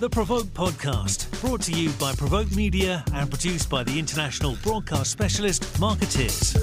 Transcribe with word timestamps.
The 0.00 0.08
Provoke 0.08 0.46
Podcast, 0.46 1.30
brought 1.42 1.60
to 1.64 1.72
you 1.72 1.90
by 2.00 2.14
Provoke 2.14 2.50
Media 2.52 3.04
and 3.12 3.28
produced 3.28 3.68
by 3.68 3.84
the 3.84 3.98
international 3.98 4.56
broadcast 4.62 5.10
specialist 5.10 5.78
Markettiers. 5.78 6.56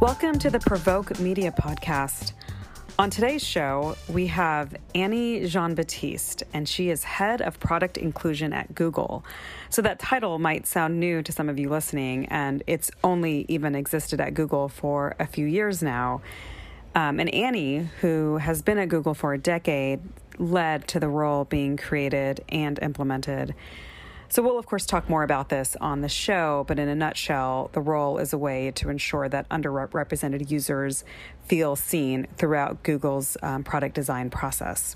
Welcome 0.00 0.38
to 0.38 0.50
the 0.50 0.60
Provoke 0.60 1.18
Media 1.18 1.50
Podcast. 1.50 2.34
On 2.96 3.10
today's 3.10 3.44
show, 3.44 3.96
we 4.08 4.28
have 4.28 4.76
Annie 4.94 5.48
Jean 5.48 5.74
Baptiste, 5.74 6.44
and 6.52 6.68
she 6.68 6.90
is 6.90 7.02
head 7.02 7.42
of 7.42 7.58
product 7.58 7.98
inclusion 7.98 8.52
at 8.52 8.72
Google. 8.76 9.24
So, 9.70 9.82
that 9.82 9.98
title 9.98 10.38
might 10.38 10.68
sound 10.68 11.00
new 11.00 11.24
to 11.24 11.32
some 11.32 11.48
of 11.48 11.58
you 11.58 11.68
listening, 11.68 12.26
and 12.26 12.62
it's 12.68 12.88
only 13.02 13.46
even 13.48 13.74
existed 13.74 14.20
at 14.20 14.34
Google 14.34 14.68
for 14.68 15.16
a 15.18 15.26
few 15.26 15.46
years 15.46 15.82
now. 15.82 16.20
Um, 16.94 17.20
and 17.20 17.32
Annie, 17.32 17.88
who 18.00 18.38
has 18.38 18.62
been 18.62 18.78
at 18.78 18.88
Google 18.88 19.14
for 19.14 19.32
a 19.32 19.38
decade, 19.38 20.00
led 20.38 20.88
to 20.88 20.98
the 20.98 21.08
role 21.08 21.44
being 21.44 21.76
created 21.76 22.42
and 22.48 22.78
implemented. 22.82 23.54
So, 24.28 24.42
we'll 24.42 24.58
of 24.58 24.66
course 24.66 24.86
talk 24.86 25.08
more 25.08 25.24
about 25.24 25.48
this 25.48 25.76
on 25.80 26.02
the 26.02 26.08
show, 26.08 26.64
but 26.68 26.78
in 26.78 26.88
a 26.88 26.94
nutshell, 26.94 27.68
the 27.72 27.80
role 27.80 28.18
is 28.18 28.32
a 28.32 28.38
way 28.38 28.70
to 28.76 28.88
ensure 28.88 29.28
that 29.28 29.48
underrepresented 29.48 30.50
users 30.50 31.04
feel 31.46 31.74
seen 31.74 32.28
throughout 32.36 32.84
Google's 32.84 33.36
um, 33.42 33.64
product 33.64 33.96
design 33.96 34.30
process. 34.30 34.94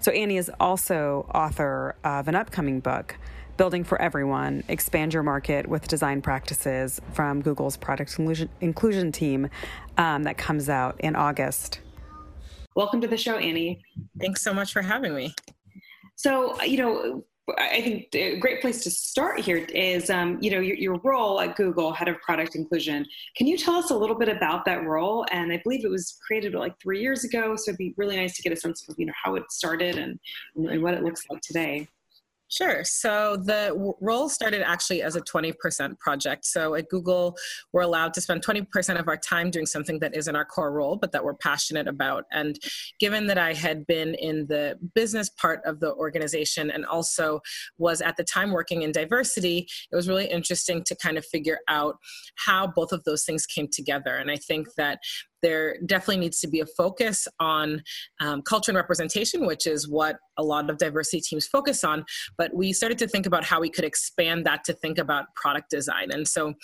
So, 0.00 0.12
Annie 0.12 0.36
is 0.36 0.50
also 0.60 1.26
author 1.34 1.96
of 2.04 2.28
an 2.28 2.36
upcoming 2.36 2.78
book 2.78 3.16
Building 3.58 3.84
for 3.84 4.00
Everyone, 4.00 4.64
Expand 4.68 5.12
Your 5.12 5.22
Market 5.22 5.68
with 5.68 5.86
Design 5.86 6.22
Practices 6.22 7.00
from 7.12 7.42
Google's 7.42 7.76
Product 7.76 8.18
Inclusion, 8.18 8.48
inclusion 8.62 9.12
Team 9.12 9.50
um, 9.98 10.22
that 10.22 10.38
comes 10.38 10.70
out 10.70 10.98
in 11.00 11.14
August. 11.14 11.80
Welcome 12.74 13.02
to 13.02 13.06
the 13.06 13.18
show, 13.18 13.36
Annie. 13.36 13.82
Thanks 14.18 14.42
so 14.42 14.54
much 14.54 14.72
for 14.72 14.80
having 14.80 15.14
me. 15.14 15.34
So, 16.16 16.60
you 16.62 16.78
know, 16.78 17.24
I 17.58 17.82
think 17.82 18.06
a 18.14 18.38
great 18.38 18.62
place 18.62 18.82
to 18.84 18.90
start 18.90 19.40
here 19.40 19.58
is, 19.58 20.08
um, 20.08 20.38
you 20.40 20.50
know, 20.50 20.60
your, 20.60 20.76
your, 20.76 21.00
role 21.04 21.38
at 21.40 21.54
Google, 21.56 21.92
head 21.92 22.08
of 22.08 22.18
product 22.22 22.54
inclusion. 22.54 23.04
Can 23.36 23.46
you 23.46 23.58
tell 23.58 23.74
us 23.74 23.90
a 23.90 23.96
little 23.96 24.16
bit 24.16 24.30
about 24.30 24.64
that 24.64 24.84
role? 24.86 25.26
And 25.30 25.52
I 25.52 25.60
believe 25.62 25.84
it 25.84 25.90
was 25.90 26.18
created 26.26 26.54
like 26.54 26.80
three 26.80 27.02
years 27.02 27.24
ago, 27.24 27.54
so 27.56 27.70
it'd 27.70 27.78
be 27.78 27.92
really 27.98 28.16
nice 28.16 28.36
to 28.36 28.42
get 28.42 28.52
a 28.52 28.56
sense 28.56 28.88
of, 28.88 28.94
you 28.96 29.06
know, 29.06 29.12
how 29.22 29.34
it 29.34 29.42
started 29.50 29.98
and, 29.98 30.18
and 30.56 30.82
what 30.82 30.94
it 30.94 31.02
looks 31.02 31.24
like 31.28 31.42
today. 31.42 31.88
Sure. 32.52 32.84
So 32.84 33.38
the 33.42 33.94
role 34.02 34.28
started 34.28 34.60
actually 34.60 35.00
as 35.00 35.16
a 35.16 35.22
20% 35.22 35.98
project. 35.98 36.44
So 36.44 36.74
at 36.74 36.90
Google, 36.90 37.34
we're 37.72 37.80
allowed 37.80 38.12
to 38.12 38.20
spend 38.20 38.44
20% 38.44 39.00
of 39.00 39.08
our 39.08 39.16
time 39.16 39.50
doing 39.50 39.64
something 39.64 39.98
that 40.00 40.14
isn't 40.14 40.36
our 40.36 40.44
core 40.44 40.70
role, 40.70 40.96
but 40.96 41.12
that 41.12 41.24
we're 41.24 41.32
passionate 41.32 41.88
about. 41.88 42.24
And 42.30 42.58
given 43.00 43.26
that 43.28 43.38
I 43.38 43.54
had 43.54 43.86
been 43.86 44.14
in 44.16 44.48
the 44.48 44.78
business 44.94 45.30
part 45.30 45.62
of 45.64 45.80
the 45.80 45.94
organization 45.94 46.70
and 46.70 46.84
also 46.84 47.40
was 47.78 48.02
at 48.02 48.18
the 48.18 48.24
time 48.24 48.52
working 48.52 48.82
in 48.82 48.92
diversity, 48.92 49.66
it 49.90 49.96
was 49.96 50.06
really 50.06 50.26
interesting 50.26 50.84
to 50.84 50.94
kind 50.96 51.16
of 51.16 51.24
figure 51.24 51.60
out 51.68 51.96
how 52.36 52.66
both 52.66 52.92
of 52.92 53.02
those 53.04 53.24
things 53.24 53.46
came 53.46 53.68
together. 53.72 54.16
And 54.16 54.30
I 54.30 54.36
think 54.36 54.74
that 54.76 54.98
there 55.42 55.76
definitely 55.86 56.18
needs 56.18 56.40
to 56.40 56.48
be 56.48 56.60
a 56.60 56.66
focus 56.66 57.26
on 57.40 57.82
um, 58.20 58.42
culture 58.42 58.70
and 58.70 58.76
representation, 58.76 59.46
which 59.46 59.66
is 59.66 59.88
what 59.88 60.16
a 60.38 60.42
lot 60.42 60.70
of 60.70 60.78
diversity 60.78 61.20
teams 61.20 61.46
focus 61.46 61.84
on. 61.84 62.04
But 62.38 62.54
we 62.54 62.72
started 62.72 62.98
to 62.98 63.08
think 63.08 63.26
about 63.26 63.44
how 63.44 63.60
we 63.60 63.70
could 63.70 63.84
expand 63.84 64.46
that 64.46 64.64
to 64.64 64.72
think 64.72 64.98
about 64.98 65.26
product 65.34 65.70
design. 65.70 66.10
And 66.10 66.26
so 66.26 66.54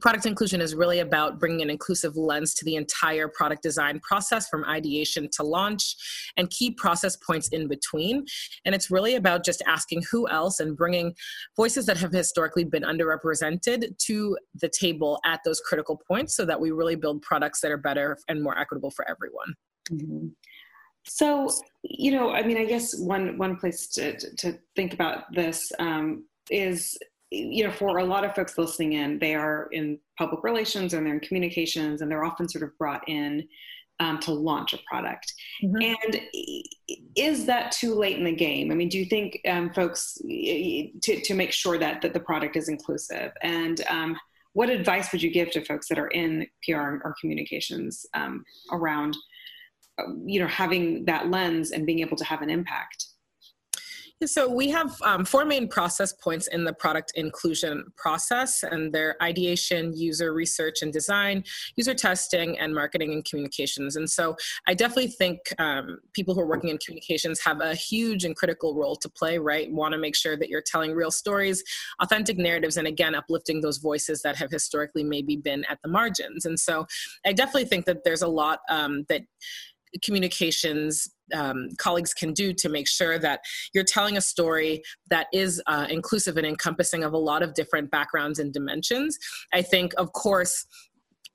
product 0.00 0.26
inclusion 0.26 0.60
is 0.60 0.74
really 0.74 1.00
about 1.00 1.38
bringing 1.38 1.62
an 1.62 1.70
inclusive 1.70 2.16
lens 2.16 2.54
to 2.54 2.64
the 2.64 2.76
entire 2.76 3.28
product 3.28 3.62
design 3.62 4.00
process 4.00 4.48
from 4.48 4.64
ideation 4.64 5.28
to 5.32 5.42
launch 5.42 5.96
and 6.36 6.50
key 6.50 6.70
process 6.70 7.16
points 7.16 7.48
in 7.48 7.68
between 7.68 8.24
and 8.64 8.74
it's 8.74 8.90
really 8.90 9.16
about 9.16 9.44
just 9.44 9.62
asking 9.66 10.02
who 10.10 10.28
else 10.28 10.60
and 10.60 10.76
bringing 10.76 11.14
voices 11.56 11.86
that 11.86 11.96
have 11.96 12.12
historically 12.12 12.64
been 12.64 12.82
underrepresented 12.82 13.96
to 13.98 14.36
the 14.60 14.68
table 14.68 15.20
at 15.24 15.40
those 15.44 15.60
critical 15.60 16.00
points 16.08 16.34
so 16.36 16.44
that 16.44 16.60
we 16.60 16.70
really 16.70 16.96
build 16.96 17.22
products 17.22 17.60
that 17.60 17.70
are 17.70 17.78
better 17.78 18.18
and 18.28 18.42
more 18.42 18.58
equitable 18.58 18.90
for 18.90 19.08
everyone 19.08 19.54
mm-hmm. 19.90 20.28
so 21.06 21.48
you 21.82 22.10
know 22.10 22.30
i 22.30 22.42
mean 22.42 22.56
i 22.56 22.64
guess 22.64 22.98
one 22.98 23.36
one 23.38 23.56
place 23.56 23.88
to, 23.88 24.16
to 24.36 24.58
think 24.76 24.92
about 24.92 25.32
this 25.32 25.72
um, 25.78 26.24
is 26.50 26.98
you 27.30 27.64
know, 27.64 27.70
for 27.70 27.98
a 27.98 28.04
lot 28.04 28.24
of 28.24 28.34
folks 28.34 28.56
listening 28.56 28.94
in, 28.94 29.18
they 29.18 29.34
are 29.34 29.68
in 29.72 29.98
public 30.16 30.42
relations 30.42 30.94
and 30.94 31.06
they're 31.06 31.14
in 31.14 31.20
communications, 31.20 32.00
and 32.00 32.10
they're 32.10 32.24
often 32.24 32.48
sort 32.48 32.64
of 32.64 32.76
brought 32.78 33.06
in 33.08 33.46
um, 34.00 34.18
to 34.20 34.32
launch 34.32 34.72
a 34.72 34.78
product. 34.88 35.32
Mm-hmm. 35.62 35.94
And 36.04 36.20
is 37.16 37.46
that 37.46 37.72
too 37.72 37.94
late 37.94 38.16
in 38.16 38.24
the 38.24 38.34
game? 38.34 38.70
I 38.70 38.74
mean, 38.74 38.88
do 38.88 38.98
you 38.98 39.04
think 39.04 39.40
um, 39.48 39.72
folks 39.72 40.14
to 40.22 41.20
to 41.22 41.34
make 41.34 41.52
sure 41.52 41.78
that 41.78 42.02
that 42.02 42.14
the 42.14 42.20
product 42.20 42.56
is 42.56 42.68
inclusive? 42.68 43.32
And 43.42 43.80
um, 43.88 44.16
what 44.52 44.70
advice 44.70 45.12
would 45.12 45.22
you 45.22 45.30
give 45.30 45.50
to 45.52 45.64
folks 45.64 45.88
that 45.88 45.98
are 45.98 46.08
in 46.08 46.46
PR 46.66 46.98
or 47.04 47.14
communications 47.20 48.06
um, 48.14 48.44
around, 48.72 49.16
you 50.24 50.40
know, 50.40 50.48
having 50.48 51.04
that 51.04 51.30
lens 51.30 51.72
and 51.72 51.86
being 51.86 52.00
able 52.00 52.16
to 52.16 52.24
have 52.24 52.42
an 52.42 52.50
impact? 52.50 53.04
So 54.26 54.50
we 54.50 54.68
have 54.70 55.00
um, 55.02 55.24
four 55.24 55.44
main 55.44 55.68
process 55.68 56.12
points 56.12 56.48
in 56.48 56.64
the 56.64 56.72
product 56.72 57.12
inclusion 57.14 57.84
process, 57.96 58.64
and 58.64 58.92
they're 58.92 59.14
ideation, 59.22 59.96
user 59.96 60.32
research 60.32 60.82
and 60.82 60.92
design, 60.92 61.44
user 61.76 61.94
testing, 61.94 62.58
and 62.58 62.74
marketing 62.74 63.12
and 63.12 63.24
communications. 63.24 63.94
And 63.94 64.10
so 64.10 64.36
I 64.66 64.74
definitely 64.74 65.08
think 65.08 65.38
um, 65.58 65.98
people 66.14 66.34
who 66.34 66.40
are 66.40 66.48
working 66.48 66.70
in 66.70 66.78
communications 66.78 67.40
have 67.44 67.60
a 67.60 67.74
huge 67.74 68.24
and 68.24 68.34
critical 68.34 68.74
role 68.74 68.96
to 68.96 69.08
play, 69.08 69.38
right? 69.38 69.70
Want 69.70 69.92
to 69.92 69.98
make 69.98 70.16
sure 70.16 70.36
that 70.36 70.48
you're 70.48 70.62
telling 70.62 70.94
real 70.94 71.12
stories, 71.12 71.62
authentic 72.00 72.38
narratives, 72.38 72.76
and 72.76 72.88
again, 72.88 73.14
uplifting 73.14 73.60
those 73.60 73.78
voices 73.78 74.22
that 74.22 74.34
have 74.36 74.50
historically 74.50 75.04
maybe 75.04 75.36
been 75.36 75.64
at 75.68 75.78
the 75.82 75.88
margins. 75.88 76.44
And 76.44 76.58
so 76.58 76.86
I 77.24 77.32
definitely 77.32 77.66
think 77.66 77.84
that 77.86 78.02
there's 78.02 78.22
a 78.22 78.28
lot 78.28 78.60
um, 78.68 79.04
that 79.08 79.22
communications 80.02 81.08
um, 81.34 81.68
colleagues 81.78 82.14
can 82.14 82.32
do 82.32 82.52
to 82.54 82.68
make 82.68 82.88
sure 82.88 83.18
that 83.18 83.40
you're 83.74 83.84
telling 83.84 84.16
a 84.16 84.20
story 84.20 84.82
that 85.10 85.26
is 85.32 85.62
uh, 85.66 85.86
inclusive 85.88 86.36
and 86.36 86.46
encompassing 86.46 87.04
of 87.04 87.12
a 87.12 87.18
lot 87.18 87.42
of 87.42 87.54
different 87.54 87.90
backgrounds 87.90 88.38
and 88.38 88.52
dimensions. 88.52 89.18
I 89.52 89.62
think, 89.62 89.92
of 89.96 90.12
course, 90.12 90.66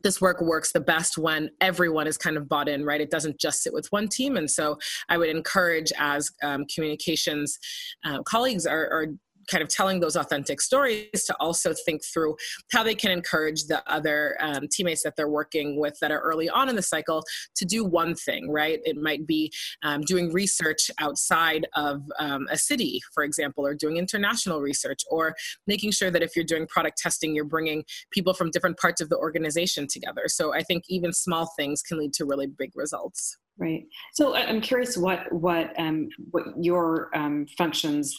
this 0.03 0.19
work 0.19 0.41
works 0.41 0.71
the 0.73 0.81
best 0.81 1.17
when 1.17 1.49
everyone 1.61 2.07
is 2.07 2.17
kind 2.17 2.35
of 2.35 2.49
bought 2.49 2.67
in, 2.67 2.85
right? 2.85 2.99
It 3.01 3.09
doesn't 3.09 3.39
just 3.39 3.63
sit 3.63 3.73
with 3.73 3.87
one 3.89 4.09
team. 4.09 4.35
And 4.35 4.51
so 4.51 4.77
I 5.09 5.17
would 5.17 5.29
encourage 5.29 5.91
as 5.97 6.29
um, 6.43 6.65
communications 6.73 7.57
uh, 8.05 8.21
colleagues 8.23 8.65
are, 8.65 8.89
are 8.91 9.07
kind 9.49 9.63
of 9.63 9.69
telling 9.69 9.99
those 9.99 10.15
authentic 10.15 10.61
stories 10.61 11.23
to 11.25 11.35
also 11.39 11.73
think 11.85 12.03
through 12.03 12.35
how 12.71 12.83
they 12.83 12.95
can 12.95 13.11
encourage 13.11 13.65
the 13.65 13.83
other 13.91 14.37
um, 14.41 14.67
teammates 14.69 15.03
that 15.03 15.15
they're 15.15 15.29
working 15.29 15.79
with 15.79 15.97
that 15.99 16.11
are 16.11 16.19
early 16.19 16.49
on 16.49 16.69
in 16.69 16.75
the 16.75 16.81
cycle 16.81 17.23
to 17.55 17.65
do 17.65 17.83
one 17.83 18.15
thing 18.15 18.51
right? 18.51 18.79
It 18.85 18.97
might 18.97 19.25
be 19.25 19.51
um, 19.83 20.01
doing 20.01 20.31
research 20.31 20.89
outside 20.99 21.67
of 21.75 22.01
um, 22.19 22.47
a 22.49 22.57
city 22.57 23.01
for 23.13 23.23
example 23.23 23.65
or 23.65 23.73
doing 23.73 23.97
international 23.97 24.61
research 24.61 25.01
or 25.09 25.35
making 25.67 25.91
sure 25.91 26.11
that 26.11 26.23
if 26.23 26.35
you're 26.35 26.45
doing 26.45 26.67
product 26.67 26.97
testing 26.97 27.35
you're 27.35 27.45
bringing 27.45 27.83
people 28.11 28.33
from 28.33 28.51
different 28.51 28.77
parts 28.77 29.01
of 29.01 29.09
the 29.09 29.17
organization 29.17 29.87
together. 29.87 30.23
So 30.27 30.53
i 30.53 30.61
think 30.61 30.83
even 30.89 31.13
small 31.13 31.51
things 31.57 31.81
can 31.81 31.97
lead 31.97 32.13
to 32.13 32.25
really 32.25 32.47
big 32.47 32.71
results. 32.75 33.37
Right. 33.57 33.85
So 34.13 34.35
i'm 34.35 34.61
curious 34.61 34.97
what 34.97 35.31
what 35.31 35.73
um, 35.77 36.09
what 36.31 36.45
your 36.59 37.09
um, 37.15 37.45
functions 37.57 38.17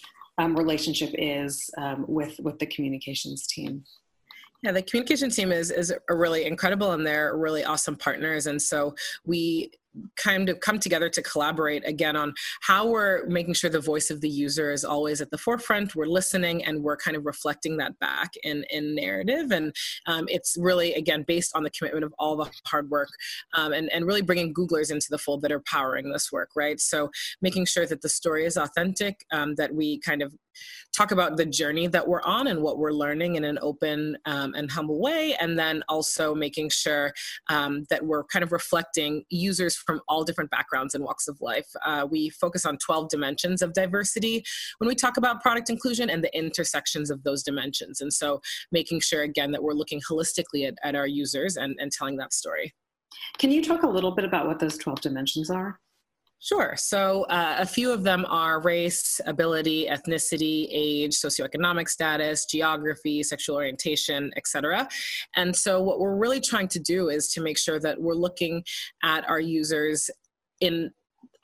relationship 0.56 1.10
is 1.14 1.70
um, 1.78 2.04
with 2.08 2.38
with 2.40 2.58
the 2.58 2.66
communications 2.66 3.46
team. 3.46 3.84
Yeah, 4.64 4.72
the 4.72 4.80
communication 4.80 5.28
team 5.28 5.52
is 5.52 5.70
is 5.70 5.92
really 6.08 6.46
incredible, 6.46 6.92
and 6.92 7.06
they're 7.06 7.36
really 7.36 7.64
awesome 7.64 7.96
partners. 7.96 8.46
And 8.46 8.60
so 8.60 8.94
we 9.26 9.70
kind 10.16 10.48
of 10.48 10.58
come 10.60 10.78
together 10.78 11.08
to 11.08 11.22
collaborate 11.22 11.86
again 11.86 12.16
on 12.16 12.34
how 12.62 12.88
we're 12.88 13.26
making 13.26 13.54
sure 13.54 13.70
the 13.70 13.78
voice 13.78 14.10
of 14.10 14.20
the 14.22 14.28
user 14.28 14.72
is 14.72 14.84
always 14.84 15.20
at 15.20 15.30
the 15.30 15.38
forefront 15.38 15.94
we're 15.94 16.06
listening 16.06 16.64
and 16.64 16.82
we're 16.82 16.96
kind 16.96 17.16
of 17.16 17.24
reflecting 17.24 17.76
that 17.76 17.96
back 18.00 18.32
in 18.42 18.64
in 18.70 18.96
narrative 18.96 19.52
and 19.52 19.72
um, 20.06 20.24
it's 20.28 20.56
really 20.58 20.92
again 20.94 21.24
based 21.28 21.52
on 21.54 21.62
the 21.62 21.70
commitment 21.70 22.04
of 22.04 22.12
all 22.18 22.34
the 22.34 22.50
hard 22.66 22.90
work 22.90 23.10
um, 23.56 23.72
and 23.72 23.88
and 23.92 24.04
really 24.04 24.20
bringing 24.20 24.52
googlers 24.52 24.90
into 24.90 25.06
the 25.10 25.18
fold 25.18 25.42
that 25.42 25.52
are 25.52 25.60
powering 25.60 26.10
this 26.10 26.32
work 26.32 26.50
right 26.56 26.80
so 26.80 27.08
making 27.40 27.64
sure 27.64 27.86
that 27.86 28.02
the 28.02 28.08
story 28.08 28.44
is 28.44 28.56
authentic 28.56 29.24
um, 29.32 29.54
that 29.54 29.72
we 29.72 30.00
kind 30.00 30.22
of 30.22 30.34
talk 30.96 31.10
about 31.10 31.36
the 31.36 31.44
journey 31.44 31.86
that 31.86 32.06
we're 32.06 32.22
on 32.22 32.46
and 32.46 32.60
what 32.60 32.78
we're 32.78 32.92
learning 32.92 33.36
in 33.36 33.44
an 33.44 33.58
open 33.62 34.16
um, 34.26 34.54
and 34.54 34.70
humble 34.70 35.00
way 35.00 35.34
and 35.40 35.58
then 35.58 35.82
also 35.88 36.34
making 36.34 36.70
sure 36.70 37.12
um, 37.50 37.84
that 37.90 38.04
we're 38.04 38.24
kind 38.24 38.42
of 38.42 38.52
reflecting 38.52 39.24
users 39.30 39.76
from 39.76 40.00
all 40.08 40.24
different 40.24 40.50
backgrounds 40.50 40.94
and 40.94 41.04
walks 41.04 41.28
of 41.28 41.40
life. 41.40 41.66
Uh, 41.84 42.06
we 42.10 42.30
focus 42.30 42.64
on 42.64 42.78
12 42.78 43.08
dimensions 43.08 43.62
of 43.62 43.72
diversity 43.72 44.44
when 44.78 44.88
we 44.88 44.94
talk 44.94 45.16
about 45.16 45.40
product 45.40 45.70
inclusion 45.70 46.10
and 46.10 46.22
the 46.22 46.36
intersections 46.36 47.10
of 47.10 47.22
those 47.22 47.42
dimensions. 47.42 48.00
And 48.00 48.12
so 48.12 48.40
making 48.72 49.00
sure, 49.00 49.22
again, 49.22 49.52
that 49.52 49.62
we're 49.62 49.72
looking 49.72 50.00
holistically 50.10 50.66
at, 50.66 50.74
at 50.82 50.94
our 50.94 51.06
users 51.06 51.56
and, 51.56 51.76
and 51.78 51.90
telling 51.90 52.16
that 52.18 52.32
story. 52.32 52.74
Can 53.38 53.50
you 53.50 53.62
talk 53.62 53.82
a 53.82 53.88
little 53.88 54.10
bit 54.12 54.24
about 54.24 54.46
what 54.46 54.58
those 54.58 54.76
12 54.78 55.00
dimensions 55.00 55.50
are? 55.50 55.78
Sure. 56.44 56.74
So 56.76 57.22
uh, 57.30 57.56
a 57.58 57.64
few 57.64 57.90
of 57.90 58.02
them 58.02 58.26
are 58.28 58.60
race, 58.60 59.18
ability, 59.24 59.88
ethnicity, 59.90 60.68
age, 60.70 61.12
socioeconomic 61.12 61.88
status, 61.88 62.44
geography, 62.44 63.22
sexual 63.22 63.56
orientation, 63.56 64.30
etc. 64.36 64.86
And 65.36 65.56
so 65.56 65.82
what 65.82 66.00
we're 66.00 66.16
really 66.16 66.42
trying 66.42 66.68
to 66.68 66.78
do 66.78 67.08
is 67.08 67.32
to 67.32 67.40
make 67.40 67.56
sure 67.56 67.80
that 67.80 67.98
we're 67.98 68.12
looking 68.12 68.62
at 69.02 69.26
our 69.26 69.40
users 69.40 70.10
in 70.60 70.90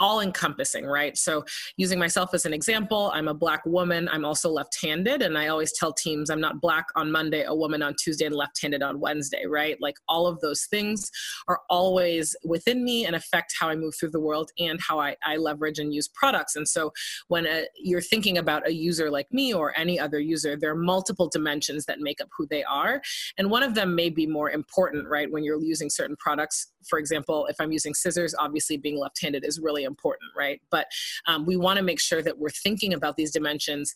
all 0.00 0.20
encompassing, 0.20 0.86
right? 0.86 1.16
So, 1.16 1.44
using 1.76 1.98
myself 1.98 2.34
as 2.34 2.46
an 2.46 2.52
example, 2.52 3.10
I'm 3.14 3.28
a 3.28 3.34
black 3.34 3.64
woman. 3.66 4.08
I'm 4.10 4.24
also 4.24 4.50
left 4.50 4.76
handed. 4.82 5.22
And 5.22 5.38
I 5.38 5.48
always 5.48 5.72
tell 5.72 5.92
teams 5.92 6.30
I'm 6.30 6.40
not 6.40 6.60
black 6.60 6.86
on 6.96 7.12
Monday, 7.12 7.44
a 7.44 7.54
woman 7.54 7.82
on 7.82 7.94
Tuesday, 8.02 8.24
and 8.24 8.34
left 8.34 8.60
handed 8.60 8.82
on 8.82 8.98
Wednesday, 8.98 9.44
right? 9.46 9.76
Like 9.80 9.96
all 10.08 10.26
of 10.26 10.40
those 10.40 10.64
things 10.64 11.10
are 11.46 11.60
always 11.68 12.34
within 12.44 12.82
me 12.82 13.04
and 13.04 13.14
affect 13.14 13.54
how 13.58 13.68
I 13.68 13.76
move 13.76 13.94
through 13.98 14.10
the 14.10 14.20
world 14.20 14.50
and 14.58 14.80
how 14.80 14.98
I, 14.98 15.16
I 15.24 15.36
leverage 15.36 15.78
and 15.78 15.94
use 15.94 16.08
products. 16.08 16.56
And 16.56 16.66
so, 16.66 16.92
when 17.28 17.46
a, 17.46 17.66
you're 17.76 18.00
thinking 18.00 18.38
about 18.38 18.66
a 18.66 18.72
user 18.72 19.10
like 19.10 19.26
me 19.32 19.52
or 19.52 19.78
any 19.78 20.00
other 20.00 20.18
user, 20.18 20.56
there 20.56 20.72
are 20.72 20.76
multiple 20.76 21.28
dimensions 21.28 21.84
that 21.84 22.00
make 22.00 22.20
up 22.20 22.28
who 22.36 22.46
they 22.46 22.64
are. 22.64 23.02
And 23.38 23.50
one 23.50 23.62
of 23.62 23.74
them 23.74 23.94
may 23.94 24.08
be 24.08 24.26
more 24.26 24.50
important, 24.50 25.06
right? 25.08 25.30
When 25.30 25.44
you're 25.44 25.62
using 25.62 25.90
certain 25.90 26.16
products. 26.18 26.72
For 26.88 26.98
example, 26.98 27.46
if 27.46 27.56
I'm 27.60 27.72
using 27.72 27.94
scissors, 27.94 28.34
obviously 28.38 28.76
being 28.76 28.98
left 28.98 29.20
handed 29.20 29.44
is 29.44 29.60
really 29.60 29.84
important, 29.84 30.30
right? 30.36 30.60
But 30.70 30.86
um, 31.26 31.46
we 31.46 31.56
want 31.56 31.78
to 31.78 31.82
make 31.82 32.00
sure 32.00 32.22
that 32.22 32.38
we're 32.38 32.50
thinking 32.50 32.94
about 32.94 33.16
these 33.16 33.30
dimensions 33.30 33.94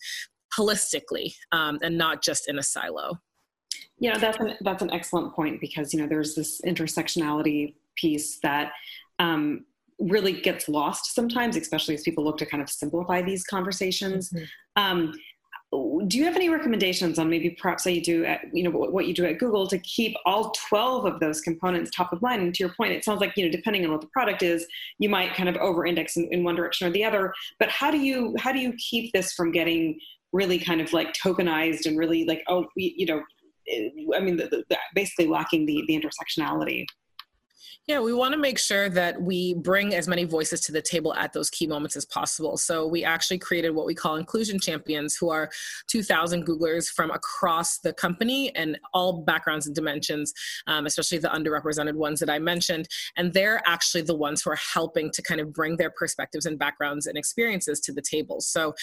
holistically 0.56 1.34
um, 1.52 1.78
and 1.82 1.98
not 1.98 2.22
just 2.22 2.48
in 2.48 2.58
a 2.58 2.62
silo. 2.62 3.18
You 3.98 4.12
know, 4.12 4.18
that's 4.18 4.38
an, 4.38 4.56
that's 4.60 4.82
an 4.82 4.92
excellent 4.92 5.34
point 5.34 5.60
because, 5.60 5.94
you 5.94 6.00
know, 6.00 6.06
there's 6.06 6.34
this 6.34 6.60
intersectionality 6.62 7.74
piece 7.96 8.38
that 8.40 8.72
um, 9.18 9.64
really 9.98 10.32
gets 10.40 10.68
lost 10.68 11.14
sometimes, 11.14 11.56
especially 11.56 11.94
as 11.94 12.02
people 12.02 12.24
look 12.24 12.38
to 12.38 12.46
kind 12.46 12.62
of 12.62 12.68
simplify 12.68 13.22
these 13.22 13.44
conversations. 13.44 14.30
Mm-hmm. 14.30 14.44
Um, 14.76 15.12
do 16.06 16.18
you 16.18 16.24
have 16.24 16.36
any 16.36 16.48
recommendations 16.48 17.18
on 17.18 17.28
maybe 17.30 17.50
perhaps 17.50 17.84
how 17.84 17.90
you 17.90 18.02
do 18.02 18.24
at, 18.24 18.42
you 18.52 18.62
know 18.62 18.70
what 18.70 19.06
you 19.06 19.14
do 19.14 19.24
at 19.24 19.38
google 19.38 19.66
to 19.66 19.78
keep 19.78 20.14
all 20.24 20.52
12 20.68 21.06
of 21.06 21.20
those 21.20 21.40
components 21.40 21.90
top 21.90 22.12
of 22.12 22.20
mind? 22.22 22.42
And 22.42 22.54
to 22.54 22.62
your 22.62 22.72
point 22.74 22.92
it 22.92 23.04
sounds 23.04 23.20
like 23.20 23.32
you 23.36 23.44
know 23.44 23.50
depending 23.50 23.84
on 23.84 23.92
what 23.92 24.00
the 24.00 24.08
product 24.08 24.42
is 24.42 24.66
you 24.98 25.08
might 25.08 25.34
kind 25.34 25.48
of 25.48 25.56
over 25.56 25.86
index 25.86 26.16
in, 26.16 26.28
in 26.30 26.44
one 26.44 26.54
direction 26.54 26.86
or 26.86 26.90
the 26.90 27.04
other. 27.04 27.32
But 27.58 27.70
how 27.70 27.90
do 27.90 27.98
you 27.98 28.34
how 28.38 28.52
do 28.52 28.58
you 28.58 28.72
keep 28.74 29.12
this 29.12 29.32
from 29.32 29.52
getting 29.52 29.98
really 30.32 30.58
kind 30.58 30.80
of 30.80 30.92
like 30.92 31.14
tokenized 31.14 31.86
and 31.86 31.98
really 31.98 32.24
like 32.24 32.42
oh 32.48 32.66
you 32.76 33.06
know 33.06 33.22
eh, 33.70 33.88
i 34.16 34.20
mean 34.20 34.36
the, 34.36 34.64
the, 34.68 34.78
basically 34.94 35.26
lacking 35.26 35.64
the 35.64 35.82
the 35.86 35.98
intersectionality 35.98 36.84
yeah, 37.86 38.00
we 38.00 38.12
want 38.12 38.32
to 38.32 38.38
make 38.38 38.58
sure 38.58 38.88
that 38.88 39.20
we 39.20 39.54
bring 39.54 39.94
as 39.94 40.08
many 40.08 40.24
voices 40.24 40.60
to 40.62 40.72
the 40.72 40.80
table 40.80 41.14
at 41.14 41.32
those 41.32 41.50
key 41.50 41.66
moments 41.66 41.96
as 41.96 42.04
possible. 42.06 42.56
So 42.56 42.86
we 42.86 43.04
actually 43.04 43.38
created 43.38 43.70
what 43.70 43.86
we 43.86 43.94
call 43.94 44.16
inclusion 44.16 44.58
champions, 44.58 45.16
who 45.16 45.30
are 45.30 45.50
2,000 45.88 46.46
Googlers 46.46 46.88
from 46.88 47.10
across 47.10 47.78
the 47.78 47.92
company 47.92 48.54
and 48.56 48.78
all 48.94 49.22
backgrounds 49.22 49.66
and 49.66 49.74
dimensions, 49.74 50.32
um, 50.66 50.86
especially 50.86 51.18
the 51.18 51.28
underrepresented 51.28 51.94
ones 51.94 52.20
that 52.20 52.30
I 52.30 52.38
mentioned. 52.38 52.88
And 53.16 53.32
they're 53.32 53.62
actually 53.66 54.02
the 54.02 54.16
ones 54.16 54.42
who 54.42 54.50
are 54.50 54.58
helping 54.72 55.10
to 55.12 55.22
kind 55.22 55.40
of 55.40 55.52
bring 55.52 55.76
their 55.76 55.90
perspectives 55.90 56.46
and 56.46 56.58
backgrounds 56.58 57.06
and 57.06 57.18
experiences 57.18 57.80
to 57.80 57.92
the 57.92 58.02
table. 58.02 58.40
So 58.40 58.74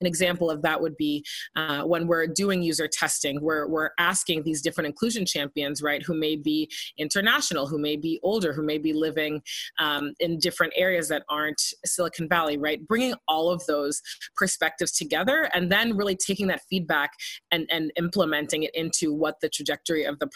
an 0.00 0.06
example 0.06 0.50
of 0.50 0.62
that 0.62 0.80
would 0.80 0.96
be 0.96 1.24
uh, 1.56 1.82
when 1.82 2.06
we're 2.06 2.26
doing 2.26 2.62
user 2.62 2.88
testing, 2.88 3.40
we're, 3.40 3.66
we're 3.66 3.90
asking 3.98 4.42
these 4.42 4.60
different 4.60 4.88
inclusion 4.88 5.24
champions, 5.24 5.82
right, 5.82 6.02
who 6.02 6.14
may 6.14 6.36
be 6.36 6.70
international, 6.98 7.66
who 7.66 7.78
may 7.78 7.96
be 7.96 8.20
older 8.22 8.31
older 8.32 8.52
who 8.52 8.62
may 8.62 8.78
be 8.78 8.92
living 8.92 9.42
um, 9.78 10.14
in 10.20 10.38
different 10.38 10.72
areas 10.74 11.06
that 11.08 11.22
aren't 11.28 11.60
Silicon 11.84 12.28
Valley, 12.28 12.56
right? 12.56 12.86
Bringing 12.86 13.14
all 13.28 13.50
of 13.50 13.64
those 13.66 14.00
perspectives 14.36 14.92
together 14.92 15.50
and 15.54 15.70
then 15.70 15.96
really 15.96 16.16
taking 16.16 16.46
that 16.46 16.62
feedback 16.70 17.10
and, 17.50 17.66
and 17.70 17.92
implementing 17.96 18.62
it 18.62 18.74
into 18.74 19.12
what 19.12 19.40
the 19.42 19.50
trajectory 19.50 20.04
of 20.04 20.18
the 20.18 20.28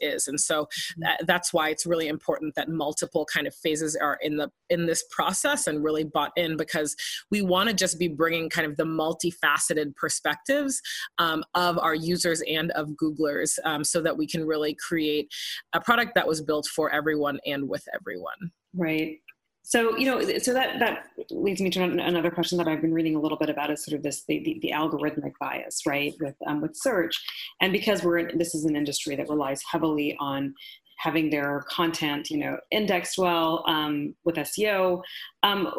is. 0.00 0.28
And 0.28 0.40
so 0.40 0.64
mm-hmm. 0.64 1.24
that's 1.26 1.52
why 1.52 1.70
it's 1.70 1.86
really 1.86 2.08
important 2.08 2.54
that 2.54 2.68
multiple 2.68 3.24
kind 3.24 3.46
of 3.46 3.54
phases 3.54 3.96
are 3.96 4.18
in 4.22 4.36
the 4.36 4.50
in 4.70 4.86
this 4.86 5.04
process 5.10 5.66
and 5.66 5.84
really 5.84 6.04
bought 6.04 6.32
in 6.36 6.56
because 6.56 6.96
we 7.30 7.42
want 7.42 7.68
to 7.68 7.74
just 7.74 7.98
be 7.98 8.08
bringing 8.08 8.48
kind 8.48 8.66
of 8.66 8.76
the 8.76 8.84
multifaceted 8.84 9.94
perspectives 9.96 10.80
um, 11.18 11.44
of 11.54 11.78
our 11.78 11.94
users 11.94 12.42
and 12.48 12.70
of 12.72 12.88
googlers 12.90 13.58
um, 13.64 13.84
so 13.84 14.00
that 14.00 14.16
we 14.16 14.26
can 14.26 14.44
really 14.46 14.74
create 14.74 15.28
a 15.72 15.80
product 15.80 16.14
that 16.14 16.26
was 16.26 16.40
built 16.40 16.66
for 16.66 16.90
everyone 16.92 17.38
and 17.46 17.68
with 17.68 17.86
everyone. 17.94 18.52
Right 18.74 19.18
so 19.62 19.96
you 19.96 20.06
know 20.06 20.20
so 20.38 20.52
that 20.52 20.78
that 20.78 21.06
leads 21.30 21.60
me 21.60 21.70
to 21.70 21.82
another 21.82 22.30
question 22.30 22.58
that 22.58 22.66
i've 22.68 22.80
been 22.80 22.92
reading 22.92 23.14
a 23.14 23.20
little 23.20 23.38
bit 23.38 23.48
about 23.48 23.70
is 23.70 23.84
sort 23.84 23.96
of 23.96 24.02
this 24.02 24.24
the, 24.26 24.42
the, 24.44 24.58
the 24.62 24.72
algorithmic 24.72 25.32
bias 25.40 25.82
right 25.86 26.14
with 26.20 26.34
um, 26.46 26.60
with 26.60 26.76
search. 26.76 27.14
And 27.60 27.72
because 27.72 28.02
we're 28.02 28.18
in, 28.18 28.38
this 28.38 28.54
is 28.54 28.64
an 28.64 28.76
industry 28.76 29.16
that 29.16 29.28
relies 29.28 29.62
heavily 29.70 30.16
on 30.20 30.54
having 30.98 31.30
their 31.30 31.64
content 31.68 32.30
you 32.30 32.38
know 32.38 32.56
indexed 32.70 33.18
well 33.18 33.64
um, 33.66 34.14
with 34.24 34.36
seo 34.36 35.02
um, 35.42 35.72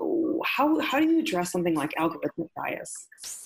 how 0.46 0.80
how 0.82 1.00
do 1.00 1.08
you 1.08 1.20
address 1.20 1.52
something 1.52 1.76
like 1.76 1.92
algorithmic 1.98 2.50
bias 2.56 3.43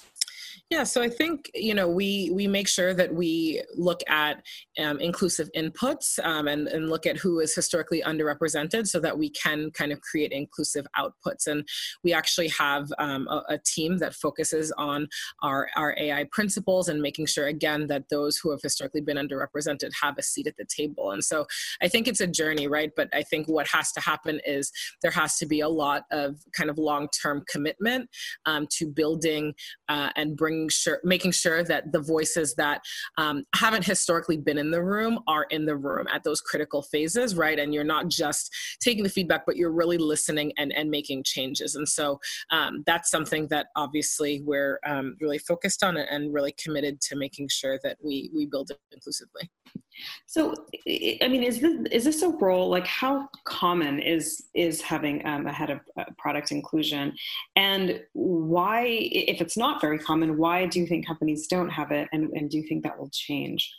yeah, 0.69 0.84
so 0.84 1.02
I 1.02 1.08
think 1.08 1.50
you 1.54 1.74
know 1.74 1.88
we 1.88 2.30
we 2.34 2.46
make 2.46 2.68
sure 2.68 2.94
that 2.94 3.14
we 3.14 3.64
look 3.74 4.02
at 4.10 4.44
um, 4.78 5.00
inclusive 5.00 5.50
inputs 5.56 6.19
um, 6.25 6.50
and 6.50 6.68
and 6.68 6.90
look 6.90 7.06
at 7.06 7.16
who 7.16 7.40
is 7.40 7.56
historically 7.56 8.02
underrepresented, 8.02 8.86
so 8.86 9.00
that 9.00 9.18
we 9.18 9.30
can 9.30 9.72
kind 9.72 9.94
of 9.94 10.02
create 10.02 10.34
inclusive 10.34 10.86
outputs. 10.98 11.48
And 11.48 11.66
we 12.04 12.12
actually 12.12 12.50
have 12.50 12.92
um, 13.00 13.30
a, 13.30 13.44
a, 13.52 13.58
team 13.60 13.98
that 14.00 14.14
focuses 14.14 14.74
on 14.78 15.08
our 15.42 15.69
our 15.78 15.96
AI 15.98 16.25
principles 16.34 16.90
and 16.90 17.02
making 17.02 17.28
sure 17.28 17.48
again 17.48 17.88
that 17.88 18.10
those 18.10 18.36
who 18.36 18.52
have 18.52 18.62
historically 18.62 19.02
been 19.02 19.16
underrepresented 19.16 19.92
have 20.02 20.18
a 20.18 20.24
seat 20.24 20.48
at 20.48 20.58
the 20.58 20.66
table. 20.66 21.12
And 21.12 21.24
so 21.24 21.46
I 21.81 21.88
think 21.88 22.10
it's 22.10 22.22
a 22.22 22.28
journey, 22.28 22.68
right? 22.68 22.92
But 22.94 23.08
I 23.14 23.24
think 23.24 23.48
what 23.48 23.68
has 23.69 23.94
to 23.94 24.02
happen 24.02 24.42
is 24.46 24.74
there 25.02 25.12
has 25.12 25.38
to 25.38 25.46
be 25.46 25.62
a 25.62 25.69
lot 25.69 26.04
of 26.12 26.42
kind 26.52 26.69
of 26.69 26.78
long 26.78 27.08
term 27.22 27.46
commitment 27.50 28.10
um, 28.46 28.68
to 28.72 28.86
building 28.86 29.54
uh, 29.88 30.10
and 30.18 30.36
bringing 30.36 30.56
making 30.57 30.69
sure 30.69 31.00
making 31.04 31.31
sure 31.31 31.63
that 31.63 31.92
the 31.92 32.00
voices 32.00 32.56
that 32.56 32.81
um, 33.18 33.44
haven't 33.56 33.86
historically 33.86 34.38
been 34.38 34.57
in 34.57 34.71
the 34.71 34.83
room 34.83 35.19
are 35.27 35.45
in 35.50 35.65
the 35.65 35.75
room 35.75 36.07
at 36.13 36.24
those 36.24 36.42
critical 36.42 36.81
phases 36.81 37.36
right? 37.36 37.59
And 37.59 37.74
you're 37.74 37.83
not 37.83 38.07
just 38.07 38.54
taking 38.81 39.04
the 39.04 39.09
feedback 39.09 39.45
but 39.45 39.56
you're 39.57 39.71
really 39.71 39.98
listening 39.98 40.51
and, 40.57 40.74
and 40.74 40.89
making 40.89 41.23
changes. 41.23 41.76
And 41.76 41.87
so 41.87 42.19
um, 42.52 42.83
that's 42.85 43.09
something 43.09 43.47
that 43.49 43.68
obviously 43.76 44.42
we're 44.42 44.80
um, 44.85 45.16
really 45.21 45.40
focused 45.40 45.83
on 45.83 45.97
and 45.97 46.33
really 46.33 46.54
committed 46.64 47.02
to 47.02 47.16
making 47.16 47.49
sure 47.49 47.80
that 47.83 47.97
we 48.04 48.30
we 48.33 48.45
build 48.45 48.71
it 48.71 48.80
inclusively. 48.92 49.49
So, 50.26 50.54
I 50.87 51.28
mean, 51.28 51.44
is 51.44 51.59
this 51.59 51.76
is 51.92 52.04
this 52.04 52.21
a 52.21 52.30
role? 52.30 52.69
Like, 52.69 52.85
how 52.85 53.28
common 53.45 53.99
is 53.99 54.45
is 54.54 54.81
having 54.81 55.26
um, 55.26 55.47
a 55.47 55.54
head 55.54 55.69
of 55.69 55.80
uh, 55.99 56.04
product 56.18 56.52
inclusion, 56.52 57.14
and 57.56 58.02
why, 58.14 58.85
if 58.85 59.42
it's 59.42 59.57
not 59.57 59.81
very 59.81 59.99
common, 59.99 60.37
why 60.37 60.46
do 60.66 60.80
you 60.80 60.87
think 60.87 61.06
companies 61.06 61.47
don't 61.47 61.69
have 61.69 61.92
it, 61.92 62.07
and, 62.11 62.30
and 62.31 62.49
do 62.49 62.57
you 62.57 62.63
think 62.68 62.83
that 62.83 62.97
will 62.97 63.09
change? 63.11 63.71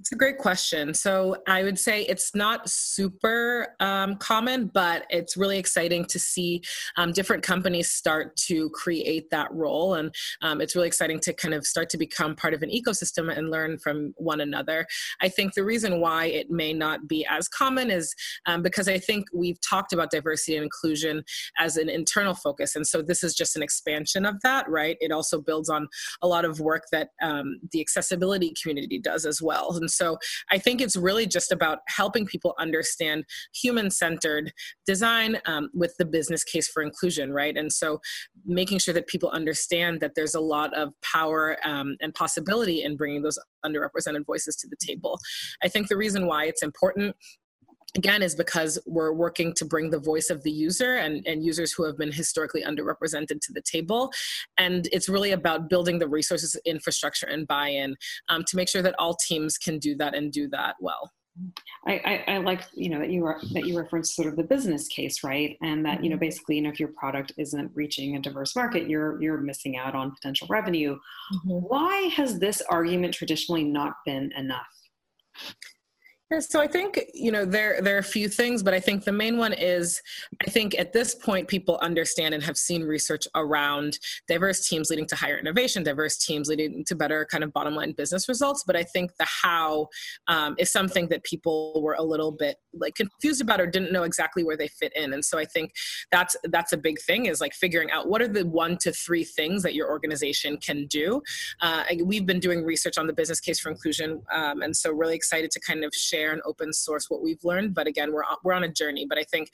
It's 0.00 0.12
a 0.12 0.16
great 0.16 0.38
question. 0.38 0.94
So 0.94 1.36
I 1.46 1.62
would 1.62 1.78
say 1.78 2.02
it's 2.04 2.34
not 2.34 2.70
super 2.70 3.76
um, 3.80 4.16
common, 4.16 4.68
but 4.68 5.04
it's 5.10 5.36
really 5.36 5.58
exciting 5.58 6.06
to 6.06 6.18
see 6.18 6.62
um, 6.96 7.12
different 7.12 7.42
companies 7.42 7.90
start 7.90 8.34
to 8.48 8.70
create 8.70 9.28
that 9.30 9.52
role. 9.52 9.94
And 9.94 10.14
um, 10.40 10.62
it's 10.62 10.74
really 10.74 10.88
exciting 10.88 11.20
to 11.20 11.34
kind 11.34 11.52
of 11.52 11.66
start 11.66 11.90
to 11.90 11.98
become 11.98 12.34
part 12.34 12.54
of 12.54 12.62
an 12.62 12.70
ecosystem 12.70 13.36
and 13.36 13.50
learn 13.50 13.78
from 13.78 14.14
one 14.16 14.40
another. 14.40 14.86
I 15.20 15.28
think 15.28 15.52
the 15.52 15.64
reason 15.64 16.00
why 16.00 16.26
it 16.26 16.50
may 16.50 16.72
not 16.72 17.06
be 17.06 17.26
as 17.28 17.46
common 17.46 17.90
is 17.90 18.14
um, 18.46 18.62
because 18.62 18.88
I 18.88 18.98
think 18.98 19.26
we've 19.34 19.60
talked 19.60 19.92
about 19.92 20.10
diversity 20.10 20.56
and 20.56 20.64
inclusion 20.64 21.22
as 21.58 21.76
an 21.76 21.90
internal 21.90 22.32
focus. 22.32 22.74
And 22.74 22.86
so 22.86 23.02
this 23.02 23.22
is 23.22 23.34
just 23.34 23.54
an 23.54 23.62
expansion 23.62 24.24
of 24.24 24.40
that, 24.44 24.66
right? 24.66 24.96
It 25.02 25.12
also 25.12 25.42
builds 25.42 25.68
on 25.68 25.88
a 26.22 26.26
lot 26.26 26.46
of 26.46 26.58
work 26.58 26.84
that 26.90 27.10
um, 27.20 27.60
the 27.70 27.82
accessibility 27.82 28.54
community 28.62 28.98
does 28.98 29.26
as 29.26 29.42
well. 29.42 29.76
And 29.76 29.89
so 29.90 30.18
I 30.50 30.58
think 30.58 30.80
it's 30.80 30.96
really 30.96 31.26
just 31.26 31.52
about 31.52 31.78
helping 31.88 32.26
people 32.26 32.54
understand 32.58 33.24
human 33.54 33.90
centered 33.90 34.52
design 34.86 35.38
um, 35.46 35.70
with 35.74 35.94
the 35.98 36.04
business 36.04 36.44
case 36.44 36.68
for 36.68 36.82
inclusion, 36.82 37.32
right? 37.32 37.56
And 37.56 37.72
so 37.72 38.00
making 38.44 38.78
sure 38.78 38.94
that 38.94 39.06
people 39.06 39.30
understand 39.30 40.00
that 40.00 40.12
there's 40.14 40.34
a 40.34 40.40
lot 40.40 40.74
of 40.74 40.92
power 41.02 41.56
um, 41.64 41.96
and 42.00 42.14
possibility 42.14 42.82
in 42.82 42.96
bringing 42.96 43.22
those 43.22 43.38
underrepresented 43.64 44.26
voices 44.26 44.56
to 44.56 44.68
the 44.68 44.76
table. 44.84 45.18
I 45.62 45.68
think 45.68 45.88
the 45.88 45.96
reason 45.96 46.26
why 46.26 46.44
it's 46.44 46.62
important 46.62 47.16
again 47.96 48.22
is 48.22 48.34
because 48.34 48.78
we're 48.86 49.12
working 49.12 49.52
to 49.54 49.64
bring 49.64 49.90
the 49.90 49.98
voice 49.98 50.30
of 50.30 50.42
the 50.42 50.50
user 50.50 50.96
and, 50.96 51.26
and 51.26 51.44
users 51.44 51.72
who 51.72 51.84
have 51.84 51.96
been 51.96 52.12
historically 52.12 52.62
underrepresented 52.62 53.40
to 53.40 53.52
the 53.52 53.62
table 53.62 54.12
and 54.58 54.88
it's 54.92 55.08
really 55.08 55.32
about 55.32 55.68
building 55.68 55.98
the 55.98 56.08
resources 56.08 56.56
infrastructure 56.64 57.26
and 57.26 57.46
buy-in 57.46 57.96
um, 58.28 58.44
to 58.44 58.56
make 58.56 58.68
sure 58.68 58.82
that 58.82 58.94
all 58.98 59.14
teams 59.14 59.58
can 59.58 59.78
do 59.78 59.96
that 59.96 60.14
and 60.14 60.32
do 60.32 60.48
that 60.48 60.76
well 60.80 61.10
I, 61.86 62.24
I, 62.28 62.34
I, 62.34 62.38
like 62.38 62.62
you 62.74 62.90
know 62.90 62.98
that 62.98 63.10
you 63.10 63.24
are 63.24 63.40
that 63.52 63.64
you 63.66 63.78
reference 63.78 64.14
sort 64.14 64.28
of 64.28 64.36
the 64.36 64.42
business 64.42 64.88
case, 64.88 65.22
right? 65.24 65.56
And 65.62 65.84
that 65.86 66.02
you 66.02 66.10
know 66.10 66.16
mm-hmm. 66.16 66.20
basically 66.20 66.56
you 66.56 66.62
know 66.62 66.70
if 66.70 66.80
your 66.80 66.90
product 66.90 67.32
isn't 67.38 67.70
reaching 67.74 68.16
a 68.16 68.20
diverse 68.20 68.54
market, 68.54 68.88
you're 68.88 69.20
you're 69.22 69.38
missing 69.38 69.76
out 69.76 69.94
on 69.94 70.10
potential 70.10 70.46
revenue. 70.50 70.98
Mm-hmm. 71.34 71.50
Why 71.50 72.10
has 72.14 72.38
this 72.38 72.60
argument 72.68 73.14
traditionally 73.14 73.64
not 73.64 73.94
been 74.04 74.32
enough? 74.36 74.66
So 76.38 76.60
I 76.60 76.68
think 76.68 77.00
you 77.12 77.32
know 77.32 77.44
there 77.44 77.82
there 77.82 77.96
are 77.96 77.98
a 77.98 78.04
few 78.04 78.28
things, 78.28 78.62
but 78.62 78.72
I 78.72 78.78
think 78.78 79.02
the 79.02 79.10
main 79.10 79.36
one 79.36 79.52
is 79.52 80.00
I 80.46 80.48
think 80.48 80.78
at 80.78 80.92
this 80.92 81.12
point 81.12 81.48
people 81.48 81.76
understand 81.82 82.34
and 82.34 82.42
have 82.44 82.56
seen 82.56 82.84
research 82.84 83.26
around 83.34 83.98
diverse 84.28 84.68
teams 84.68 84.90
leading 84.90 85.06
to 85.06 85.16
higher 85.16 85.38
innovation, 85.38 85.82
diverse 85.82 86.18
teams 86.18 86.46
leading 86.46 86.84
to 86.84 86.94
better 86.94 87.26
kind 87.28 87.42
of 87.42 87.52
bottom 87.52 87.74
line 87.74 87.94
business 87.96 88.28
results. 88.28 88.62
But 88.64 88.76
I 88.76 88.84
think 88.84 89.10
the 89.18 89.26
how 89.26 89.88
um, 90.28 90.54
is 90.56 90.70
something 90.70 91.08
that 91.08 91.24
people 91.24 91.82
were 91.82 91.96
a 91.98 92.02
little 92.02 92.30
bit 92.30 92.58
like 92.74 92.94
confused 92.94 93.42
about 93.42 93.60
or 93.60 93.66
didn't 93.66 93.90
know 93.90 94.04
exactly 94.04 94.44
where 94.44 94.56
they 94.56 94.68
fit 94.68 94.92
in. 94.94 95.12
And 95.12 95.24
so 95.24 95.36
I 95.36 95.44
think 95.44 95.72
that's 96.12 96.36
that's 96.44 96.72
a 96.72 96.78
big 96.78 97.00
thing 97.00 97.26
is 97.26 97.40
like 97.40 97.54
figuring 97.54 97.90
out 97.90 98.08
what 98.08 98.22
are 98.22 98.28
the 98.28 98.46
one 98.46 98.78
to 98.82 98.92
three 98.92 99.24
things 99.24 99.64
that 99.64 99.74
your 99.74 99.90
organization 99.90 100.58
can 100.58 100.86
do. 100.86 101.22
Uh, 101.60 101.82
we've 102.04 102.24
been 102.24 102.38
doing 102.38 102.64
research 102.64 102.98
on 102.98 103.08
the 103.08 103.12
business 103.12 103.40
case 103.40 103.58
for 103.58 103.68
inclusion, 103.68 104.22
um, 104.32 104.62
and 104.62 104.76
so 104.76 104.92
really 104.92 105.16
excited 105.16 105.50
to 105.50 105.58
kind 105.58 105.82
of 105.82 105.92
share 105.92 106.19
share 106.20 106.32
and 106.32 106.42
open 106.44 106.72
source 106.72 107.06
what 107.08 107.22
we've 107.22 107.42
learned. 107.44 107.74
But 107.74 107.86
again, 107.86 108.12
we're 108.12 108.24
on, 108.24 108.36
we're 108.44 108.52
on 108.52 108.64
a 108.64 108.72
journey. 108.72 109.06
But 109.08 109.18
I 109.18 109.24
think 109.24 109.50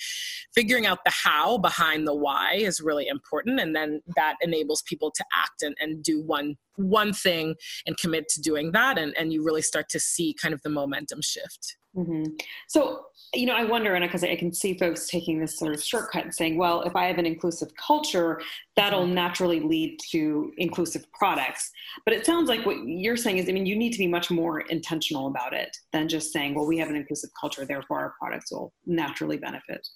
figuring 0.54 0.86
out 0.86 0.98
the 1.04 1.12
how 1.12 1.58
behind 1.58 2.06
the 2.06 2.14
why 2.14 2.54
is 2.54 2.80
really 2.80 3.06
important, 3.08 3.60
and 3.60 3.74
then 3.74 4.00
that 4.16 4.36
enables 4.40 4.82
people 4.82 5.10
to 5.14 5.24
act 5.34 5.62
and, 5.62 5.76
and 5.80 6.02
do 6.02 6.22
one 6.22 6.56
one 6.76 7.12
thing 7.12 7.54
and 7.86 7.96
commit 7.96 8.28
to 8.30 8.40
doing 8.40 8.72
that, 8.72 8.98
and 8.98 9.14
and 9.18 9.32
you 9.32 9.44
really 9.44 9.62
start 9.62 9.88
to 9.90 10.00
see 10.00 10.34
kind 10.40 10.54
of 10.54 10.62
the 10.62 10.70
momentum 10.70 11.22
shift. 11.22 11.76
Mm-hmm. 11.96 12.34
So, 12.68 13.06
you 13.32 13.46
know, 13.46 13.54
I 13.54 13.64
wonder, 13.64 13.94
and 13.94 14.04
because 14.04 14.22
I 14.22 14.36
can 14.36 14.52
see 14.52 14.76
folks 14.76 15.08
taking 15.08 15.40
this 15.40 15.58
sort 15.58 15.74
of 15.74 15.82
shortcut 15.82 16.24
and 16.24 16.34
saying, 16.34 16.58
well, 16.58 16.82
if 16.82 16.94
I 16.94 17.06
have 17.06 17.18
an 17.18 17.26
inclusive 17.26 17.68
culture, 17.76 18.40
that'll 18.76 19.04
mm-hmm. 19.04 19.14
naturally 19.14 19.60
lead 19.60 19.98
to 20.10 20.52
inclusive 20.58 21.10
products. 21.12 21.70
But 22.04 22.14
it 22.14 22.26
sounds 22.26 22.48
like 22.48 22.66
what 22.66 22.86
you're 22.86 23.16
saying 23.16 23.38
is, 23.38 23.48
I 23.48 23.52
mean, 23.52 23.66
you 23.66 23.76
need 23.76 23.92
to 23.92 23.98
be 23.98 24.06
much 24.06 24.30
more 24.30 24.60
intentional 24.60 25.26
about 25.26 25.54
it 25.54 25.76
than 25.92 26.08
just 26.08 26.32
saying, 26.32 26.54
well, 26.54 26.66
we 26.66 26.78
have 26.78 26.90
an 26.90 26.96
inclusive 26.96 27.30
culture, 27.40 27.64
therefore 27.64 27.98
our 27.98 28.14
products 28.20 28.52
will 28.52 28.72
naturally 28.84 29.38
benefit. 29.38 29.88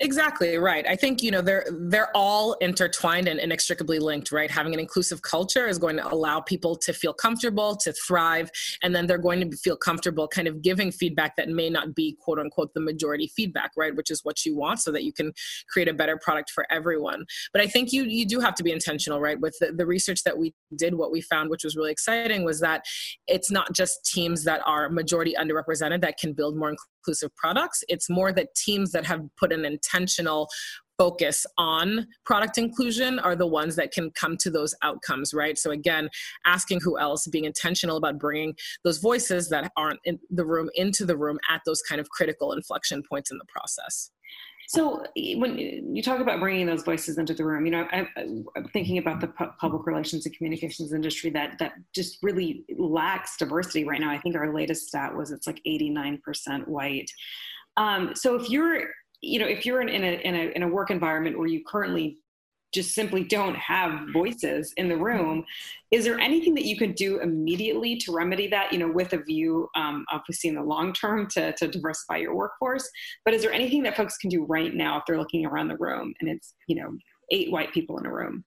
Exactly 0.00 0.56
right. 0.56 0.86
I 0.86 0.96
think 0.96 1.22
you 1.22 1.30
know 1.30 1.40
they're 1.40 1.66
they're 1.70 2.14
all 2.14 2.54
intertwined 2.54 3.28
and 3.28 3.40
inextricably 3.40 3.98
linked, 3.98 4.32
right? 4.32 4.50
Having 4.50 4.74
an 4.74 4.80
inclusive 4.80 5.22
culture 5.22 5.66
is 5.66 5.78
going 5.78 5.96
to 5.96 6.12
allow 6.12 6.40
people 6.40 6.76
to 6.76 6.92
feel 6.92 7.12
comfortable, 7.12 7.76
to 7.76 7.92
thrive, 7.92 8.50
and 8.82 8.94
then 8.94 9.06
they're 9.06 9.18
going 9.18 9.50
to 9.50 9.56
feel 9.56 9.76
comfortable 9.76 10.28
kind 10.28 10.48
of 10.48 10.62
giving 10.62 10.90
feedback 10.92 11.36
that 11.36 11.48
may 11.48 11.70
not 11.70 11.94
be 11.94 12.16
quote 12.20 12.38
unquote 12.38 12.72
the 12.74 12.80
majority 12.80 13.30
feedback, 13.34 13.70
right? 13.76 13.94
Which 13.94 14.10
is 14.10 14.24
what 14.24 14.44
you 14.44 14.56
want 14.56 14.80
so 14.80 14.92
that 14.92 15.04
you 15.04 15.12
can 15.12 15.32
create 15.68 15.88
a 15.88 15.94
better 15.94 16.16
product 16.16 16.50
for 16.50 16.66
everyone. 16.70 17.24
But 17.52 17.62
I 17.62 17.66
think 17.66 17.92
you 17.92 18.04
you 18.04 18.26
do 18.26 18.40
have 18.40 18.54
to 18.56 18.62
be 18.62 18.72
intentional, 18.72 19.20
right? 19.20 19.40
With 19.40 19.56
the, 19.60 19.72
the 19.72 19.86
research 19.86 20.22
that 20.24 20.38
we 20.38 20.54
did, 20.74 20.94
what 20.94 21.12
we 21.12 21.20
found, 21.20 21.50
which 21.50 21.64
was 21.64 21.76
really 21.76 21.92
exciting, 21.92 22.44
was 22.44 22.60
that 22.60 22.84
it's 23.26 23.50
not 23.50 23.72
just 23.72 24.04
teams 24.04 24.44
that 24.44 24.62
are 24.66 24.88
majority 24.88 25.34
underrepresented 25.38 26.00
that 26.00 26.18
can 26.18 26.32
build 26.32 26.56
more 26.56 26.74
inclusive 27.06 27.34
products. 27.36 27.84
It's 27.88 28.08
more 28.10 28.32
that 28.32 28.54
teams 28.54 28.92
that 28.92 29.06
have 29.06 29.22
put 29.38 29.52
an 29.52 29.64
intentional 29.64 30.48
focus 30.98 31.44
on 31.58 32.06
product 32.24 32.58
inclusion 32.58 33.18
are 33.18 33.36
the 33.36 33.46
ones 33.46 33.76
that 33.76 33.92
can 33.92 34.10
come 34.12 34.36
to 34.38 34.50
those 34.50 34.74
outcomes, 34.82 35.34
right? 35.34 35.58
So, 35.58 35.70
again, 35.70 36.08
asking 36.46 36.80
who 36.80 36.98
else, 36.98 37.26
being 37.26 37.44
intentional 37.44 37.96
about 37.96 38.18
bringing 38.18 38.54
those 38.84 38.98
voices 38.98 39.48
that 39.50 39.70
aren't 39.76 40.00
in 40.04 40.18
the 40.30 40.46
room 40.46 40.70
into 40.74 41.04
the 41.04 41.16
room 41.16 41.38
at 41.50 41.60
those 41.66 41.82
kind 41.82 42.00
of 42.00 42.08
critical 42.10 42.52
inflection 42.52 43.02
points 43.08 43.30
in 43.30 43.38
the 43.38 43.44
process. 43.48 44.10
So 44.68 45.04
when 45.14 45.58
you 45.58 46.02
talk 46.02 46.20
about 46.20 46.40
bringing 46.40 46.66
those 46.66 46.82
voices 46.82 47.18
into 47.18 47.34
the 47.34 47.44
room, 47.44 47.66
you 47.66 47.72
know, 47.72 47.86
I, 47.92 48.08
am 48.16 48.44
thinking 48.72 48.98
about 48.98 49.20
the 49.20 49.28
pu- 49.28 49.52
public 49.60 49.86
relations 49.86 50.26
and 50.26 50.36
communications 50.36 50.92
industry 50.92 51.30
that 51.30 51.58
that 51.58 51.74
just 51.94 52.18
really 52.22 52.64
lacks 52.76 53.36
diversity 53.36 53.84
right 53.84 54.00
now. 54.00 54.10
I 54.10 54.18
think 54.18 54.34
our 54.34 54.52
latest 54.52 54.88
stat 54.88 55.14
was 55.14 55.30
it's 55.30 55.46
like 55.46 55.60
89% 55.66 56.66
white. 56.66 57.10
Um, 57.76 58.14
so 58.14 58.34
if 58.34 58.50
you're, 58.50 58.88
you 59.20 59.38
know, 59.38 59.46
if 59.46 59.64
you're 59.64 59.80
in, 59.80 59.88
in, 59.88 60.02
a, 60.02 60.20
in 60.22 60.34
a 60.34 60.56
in 60.56 60.62
a 60.62 60.68
work 60.68 60.90
environment 60.90 61.38
where 61.38 61.48
you 61.48 61.62
currently 61.64 62.18
just 62.76 62.94
simply 62.94 63.24
don't 63.24 63.56
have 63.56 64.08
voices 64.12 64.72
in 64.76 64.88
the 64.88 64.96
room. 64.96 65.44
Is 65.90 66.04
there 66.04 66.20
anything 66.20 66.54
that 66.54 66.64
you 66.64 66.76
could 66.76 66.94
do 66.94 67.20
immediately 67.20 67.96
to 67.98 68.12
remedy 68.12 68.46
that, 68.48 68.72
you 68.72 68.78
know, 68.78 68.90
with 68.90 69.14
a 69.14 69.18
view, 69.18 69.68
um, 69.74 70.04
obviously 70.12 70.50
in 70.50 70.56
the 70.56 70.62
long 70.62 70.92
term 70.92 71.26
to, 71.28 71.52
to 71.54 71.66
diversify 71.66 72.18
your 72.18 72.36
workforce? 72.36 72.88
But 73.24 73.34
is 73.34 73.42
there 73.42 73.52
anything 73.52 73.82
that 73.84 73.96
folks 73.96 74.18
can 74.18 74.30
do 74.30 74.44
right 74.44 74.74
now 74.74 74.98
if 74.98 75.04
they're 75.06 75.18
looking 75.18 75.46
around 75.46 75.68
the 75.68 75.78
room 75.78 76.14
and 76.20 76.28
it's, 76.28 76.54
you 76.68 76.76
know, 76.76 76.96
eight 77.32 77.50
white 77.50 77.72
people 77.72 77.98
in 77.98 78.06
a 78.06 78.12
room? 78.12 78.44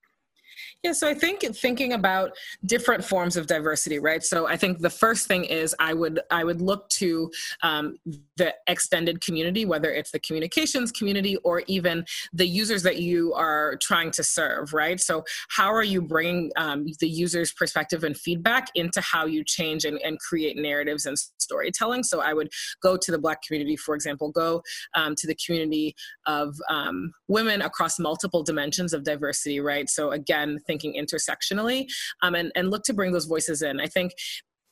Yeah, 0.83 0.93
so 0.93 1.09
I 1.09 1.13
think 1.13 1.41
thinking 1.55 1.93
about 1.93 2.31
different 2.65 3.03
forms 3.03 3.35
of 3.35 3.47
diversity, 3.47 3.99
right? 3.99 4.23
So 4.23 4.47
I 4.47 4.55
think 4.55 4.79
the 4.79 4.89
first 4.89 5.27
thing 5.27 5.43
is 5.43 5.75
I 5.79 5.93
would 5.93 6.21
I 6.31 6.45
would 6.45 6.61
look 6.61 6.87
to 6.89 7.29
um, 7.63 7.97
the 8.37 8.55
extended 8.67 9.19
community, 9.19 9.65
whether 9.65 9.91
it's 9.91 10.11
the 10.11 10.19
communications 10.19 10.91
community 10.93 11.35
or 11.43 11.63
even 11.67 12.05
the 12.31 12.47
users 12.47 12.81
that 12.83 12.97
you 12.97 13.33
are 13.33 13.75
trying 13.81 14.11
to 14.11 14.23
serve, 14.23 14.73
right? 14.73 15.01
So 15.01 15.23
how 15.49 15.73
are 15.73 15.83
you 15.83 16.01
bringing 16.01 16.51
um, 16.55 16.85
the 17.01 17.09
user's 17.09 17.51
perspective 17.51 18.05
and 18.05 18.15
feedback 18.15 18.67
into 18.75 19.01
how 19.01 19.25
you 19.25 19.43
change 19.43 19.83
and, 19.83 19.99
and, 20.01 20.17
create 20.19 20.57
narratives 20.57 21.05
and 21.05 21.17
storytelling? 21.37 22.03
So 22.03 22.21
I 22.21 22.33
would 22.33 22.49
go 22.81 22.97
to 22.97 23.11
the 23.11 23.17
Black 23.17 23.41
community, 23.41 23.75
for 23.75 23.95
example, 23.95 24.31
go 24.31 24.61
um, 24.95 25.15
to 25.15 25.27
the 25.27 25.35
community 25.45 25.95
of 26.25 26.55
um, 26.69 27.11
women 27.27 27.61
across 27.61 27.99
multiple 27.99 28.43
dimensions 28.43 28.93
of 28.93 29.03
diversity, 29.03 29.59
right? 29.59 29.89
So 29.89 30.11
again 30.11 30.38
thinking 30.65 30.93
intersectionally 30.93 31.85
um, 32.21 32.35
and, 32.35 32.51
and 32.55 32.69
look 32.69 32.83
to 32.83 32.93
bring 32.93 33.11
those 33.11 33.25
voices 33.25 33.61
in. 33.61 33.79
I 33.79 33.87
think 33.87 34.13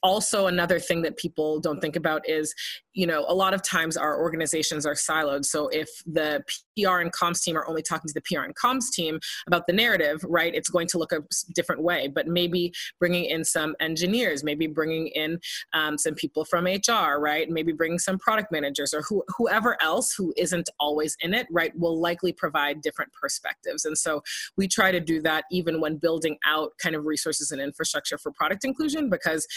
also 0.08 0.48
another 0.48 0.80
thing 0.80 1.02
that 1.02 1.18
people 1.18 1.60
don't 1.60 1.82
think 1.82 1.98
about 1.98 2.28
is 2.28 2.56
you 2.98 3.06
know, 3.06 3.26
a 3.28 3.34
lot 3.34 3.54
of 3.54 3.62
times 3.62 3.96
our 3.96 4.20
organizations 4.20 4.84
are 4.84 4.96
siloed. 4.96 5.46
So 5.46 5.68
if 5.68 5.88
the 6.08 6.44
PR 6.76 6.98
and 6.98 7.14
comms 7.14 7.44
team 7.44 7.56
are 7.56 7.68
only 7.68 7.84
talking 7.84 8.08
to 8.08 8.14
the 8.14 8.22
PR 8.22 8.42
and 8.42 8.56
comms 8.56 8.90
team 8.92 9.20
about 9.46 9.68
the 9.68 9.74
narrative, 9.74 10.26
right, 10.28 10.54
it's 10.54 10.68
going 10.68 10.88
to 10.88 10.98
look 10.98 11.12
a 11.12 11.20
different 11.54 11.84
way. 11.84 12.08
But 12.08 12.26
maybe 12.26 12.74
bringing 13.00 13.26
in 13.26 13.46
some 13.46 13.76
engineers, 13.80 14.44
maybe 14.44 14.66
bringing 14.66 15.08
in 15.10 15.40
um, 15.74 16.00
some 16.00 16.16
people 16.16 16.44
from 16.44 16.66
HR, 16.66 17.20
right, 17.20 17.48
maybe 17.48 17.72
bringing 17.72 18.00
some 18.00 18.18
product 18.18 18.52
managers 18.52 18.96
or 18.96 19.04
who, 19.04 19.24
whoever 19.38 19.80
else 19.80 20.16
who 20.16 20.34
isn't 20.36 20.68
always 20.80 21.16
in 21.22 21.36
it, 21.36 21.46
right, 21.52 21.78
will 21.78 22.00
likely 22.02 22.34
provide 22.34 22.82
different 22.82 23.12
perspectives. 23.14 23.86
And 23.86 23.96
so 23.96 24.24
we 24.58 24.68
try 24.68 24.92
to 24.92 25.00
do 25.00 25.22
that 25.22 25.44
even 25.52 25.80
when 25.80 25.98
building 25.98 26.40
out 26.48 26.72
kind 26.82 26.96
of 26.96 27.06
resources 27.06 27.52
and 27.52 27.62
infrastructure 27.62 28.18
for 28.18 28.32
product 28.32 28.66
inclusion 28.66 29.08
because 29.08 29.48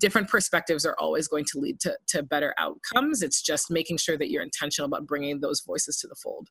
different 0.00 0.28
perspectives 0.28 0.84
are 0.84 0.96
always 0.98 1.28
going 1.28 1.44
to 1.52 1.60
lead 1.60 1.78
to, 1.80 1.96
to 2.08 2.22
better 2.22 2.54
outcomes. 2.58 3.22
It's 3.22 3.42
just 3.42 3.70
making 3.70 3.98
sure 3.98 4.16
that 4.18 4.30
you're 4.30 4.42
intentional 4.42 4.86
about 4.86 5.06
bringing 5.06 5.40
those 5.40 5.60
voices 5.60 5.98
to 5.98 6.08
the 6.08 6.16
fold. 6.16 6.48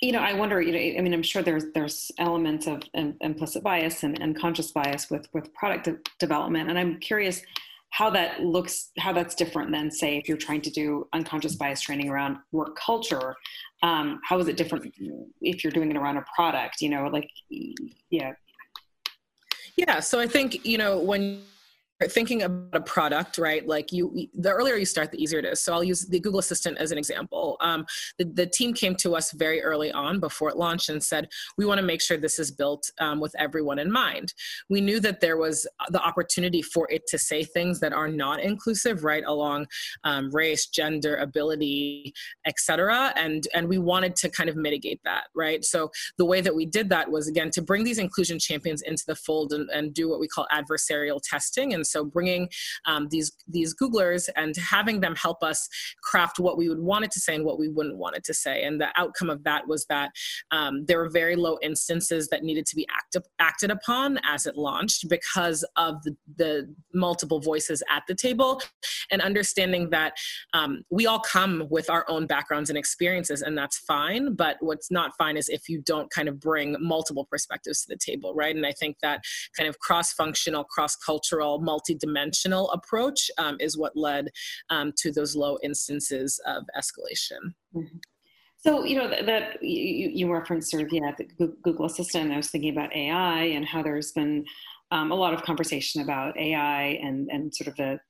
You 0.00 0.12
know, 0.12 0.20
I 0.20 0.32
wonder. 0.32 0.62
You 0.62 0.72
know, 0.72 0.98
I 0.98 1.02
mean, 1.02 1.12
I'm 1.12 1.22
sure 1.22 1.42
there's 1.42 1.66
there's 1.74 2.10
elements 2.18 2.66
of 2.66 2.82
implicit 2.94 3.62
bias 3.62 4.02
and, 4.02 4.18
and 4.22 4.34
conscious 4.34 4.72
bias 4.72 5.10
with 5.10 5.28
with 5.34 5.52
product 5.52 5.84
de- 5.84 5.98
development, 6.18 6.70
and 6.70 6.78
I'm 6.78 6.98
curious 7.00 7.42
how 7.90 8.08
that 8.10 8.40
looks 8.40 8.90
how 8.98 9.12
that's 9.12 9.34
different 9.34 9.70
than 9.72 9.90
say 9.90 10.16
if 10.16 10.28
you're 10.28 10.38
trying 10.38 10.60
to 10.62 10.70
do 10.70 11.06
unconscious 11.12 11.56
bias 11.56 11.80
training 11.80 12.08
around 12.08 12.38
work 12.52 12.76
culture 12.76 13.34
um, 13.82 14.20
how 14.24 14.38
is 14.38 14.48
it 14.48 14.56
different 14.56 14.94
if 15.40 15.62
you're 15.62 15.72
doing 15.72 15.90
it 15.90 15.96
around 15.96 16.16
a 16.16 16.24
product 16.34 16.80
you 16.80 16.88
know 16.88 17.08
like 17.08 17.28
yeah 18.10 18.32
yeah 19.76 19.98
so 19.98 20.20
i 20.20 20.26
think 20.26 20.64
you 20.64 20.78
know 20.78 20.98
when 20.98 21.42
thinking 22.08 22.42
about 22.42 22.74
a 22.74 22.80
product, 22.80 23.36
right? 23.36 23.66
Like 23.66 23.92
you, 23.92 24.28
the 24.34 24.50
earlier 24.50 24.76
you 24.76 24.86
start, 24.86 25.10
the 25.10 25.22
easier 25.22 25.38
it 25.38 25.44
is. 25.44 25.60
So 25.60 25.72
I'll 25.72 25.84
use 25.84 26.06
the 26.06 26.18
Google 26.18 26.40
Assistant 26.40 26.78
as 26.78 26.92
an 26.92 26.98
example. 26.98 27.56
Um, 27.60 27.84
the, 28.18 28.24
the, 28.24 28.46
team 28.50 28.72
came 28.72 28.96
to 28.96 29.14
us 29.14 29.30
very 29.32 29.62
early 29.62 29.92
on 29.92 30.18
before 30.18 30.48
it 30.48 30.56
launched 30.56 30.88
and 30.88 31.02
said, 31.02 31.28
we 31.56 31.64
want 31.64 31.78
to 31.78 31.86
make 31.86 32.00
sure 32.00 32.16
this 32.16 32.38
is 32.38 32.50
built 32.50 32.90
um, 33.00 33.20
with 33.20 33.34
everyone 33.38 33.78
in 33.78 33.92
mind. 33.92 34.34
We 34.68 34.80
knew 34.80 34.98
that 35.00 35.20
there 35.20 35.36
was 35.36 35.68
the 35.90 36.02
opportunity 36.02 36.62
for 36.62 36.90
it 36.90 37.06
to 37.08 37.18
say 37.18 37.44
things 37.44 37.80
that 37.80 37.92
are 37.92 38.08
not 38.08 38.40
inclusive, 38.40 39.04
right, 39.04 39.22
along 39.26 39.66
um, 40.04 40.30
race, 40.30 40.66
gender, 40.66 41.16
ability, 41.16 42.12
etc. 42.46 43.12
And 43.16 43.46
and 43.54 43.68
we 43.68 43.78
wanted 43.78 44.16
to 44.16 44.30
kind 44.30 44.50
of 44.50 44.56
mitigate 44.56 45.00
that, 45.04 45.24
right? 45.34 45.64
So 45.64 45.90
the 46.18 46.24
way 46.24 46.40
that 46.40 46.54
we 46.54 46.66
did 46.66 46.88
that 46.90 47.10
was 47.10 47.28
again 47.28 47.50
to 47.52 47.62
bring 47.62 47.84
these 47.84 47.98
inclusion 47.98 48.38
champions 48.38 48.82
into 48.82 49.04
the 49.06 49.14
fold 49.14 49.52
and, 49.52 49.68
and 49.70 49.94
do 49.94 50.08
what 50.08 50.20
we 50.20 50.28
call 50.28 50.46
adversarial 50.52 51.20
testing 51.22 51.72
and 51.74 51.86
so 51.90 52.04
bringing 52.04 52.48
um, 52.86 53.08
these 53.10 53.32
these 53.48 53.74
Googlers 53.74 54.28
and 54.36 54.56
having 54.56 55.00
them 55.00 55.14
help 55.16 55.42
us 55.42 55.68
craft 56.02 56.38
what 56.38 56.56
we 56.56 56.68
would 56.68 56.80
want 56.80 57.04
it 57.04 57.10
to 57.12 57.20
say 57.20 57.34
and 57.34 57.44
what 57.44 57.58
we 57.58 57.68
wouldn't 57.68 57.96
want 57.96 58.16
it 58.16 58.24
to 58.24 58.34
say. 58.34 58.62
And 58.62 58.80
the 58.80 58.88
outcome 58.96 59.30
of 59.30 59.44
that 59.44 59.66
was 59.66 59.86
that 59.86 60.10
um, 60.50 60.84
there 60.86 60.98
were 60.98 61.10
very 61.10 61.36
low 61.36 61.58
instances 61.62 62.28
that 62.28 62.42
needed 62.42 62.66
to 62.66 62.76
be 62.76 62.86
act- 62.90 63.28
acted 63.38 63.70
upon 63.70 64.18
as 64.24 64.46
it 64.46 64.56
launched 64.56 65.08
because 65.08 65.64
of 65.76 66.02
the, 66.04 66.16
the 66.36 66.74
multiple 66.94 67.40
voices 67.40 67.82
at 67.90 68.02
the 68.08 68.14
table 68.14 68.60
and 69.10 69.20
understanding 69.22 69.90
that 69.90 70.14
um, 70.54 70.82
we 70.90 71.06
all 71.06 71.20
come 71.20 71.66
with 71.70 71.90
our 71.90 72.04
own 72.08 72.26
backgrounds 72.26 72.70
and 72.70 72.78
experiences, 72.78 73.42
and 73.42 73.56
that's 73.56 73.78
fine. 73.78 74.34
But 74.34 74.56
what's 74.60 74.90
not 74.90 75.12
fine 75.16 75.36
is 75.36 75.48
if 75.48 75.68
you 75.68 75.82
don't 75.84 76.10
kind 76.10 76.28
of 76.28 76.40
bring 76.40 76.76
multiple 76.80 77.26
perspectives 77.30 77.82
to 77.82 77.88
the 77.88 77.96
table, 77.96 78.34
right? 78.34 78.54
And 78.54 78.66
I 78.66 78.72
think 78.72 78.96
that 79.02 79.22
kind 79.56 79.68
of 79.68 79.78
cross 79.78 80.12
functional, 80.12 80.64
cross 80.64 80.96
cultural, 80.96 81.60
multi 81.60 81.79
dimensional 81.88 82.70
approach 82.70 83.30
um, 83.38 83.56
is 83.60 83.76
what 83.76 83.96
led 83.96 84.28
um, 84.70 84.92
to 84.98 85.10
those 85.10 85.36
low 85.36 85.58
instances 85.62 86.40
of 86.46 86.64
escalation. 86.76 87.54
Mm-hmm. 87.74 87.98
So 88.62 88.84
you 88.84 88.96
know 88.96 89.08
that, 89.08 89.24
that 89.24 89.62
you, 89.62 90.10
you, 90.12 90.32
referenced 90.32 90.70
sort 90.70 90.82
of 90.82 90.92
yeah 90.92 91.12
the 91.38 91.54
Google 91.62 91.86
Assistant. 91.86 92.30
I 92.30 92.36
was 92.36 92.50
thinking 92.50 92.70
about 92.70 92.94
AI 92.94 93.44
and 93.44 93.64
how 93.64 93.82
there's 93.82 94.12
been 94.12 94.44
um, 94.90 95.12
a 95.12 95.14
lot 95.14 95.32
of 95.32 95.42
conversation 95.42 96.02
about 96.02 96.38
AI 96.38 96.98
and 97.02 97.28
and 97.30 97.54
sort 97.54 97.68
of 97.68 97.76
the 97.76 98.00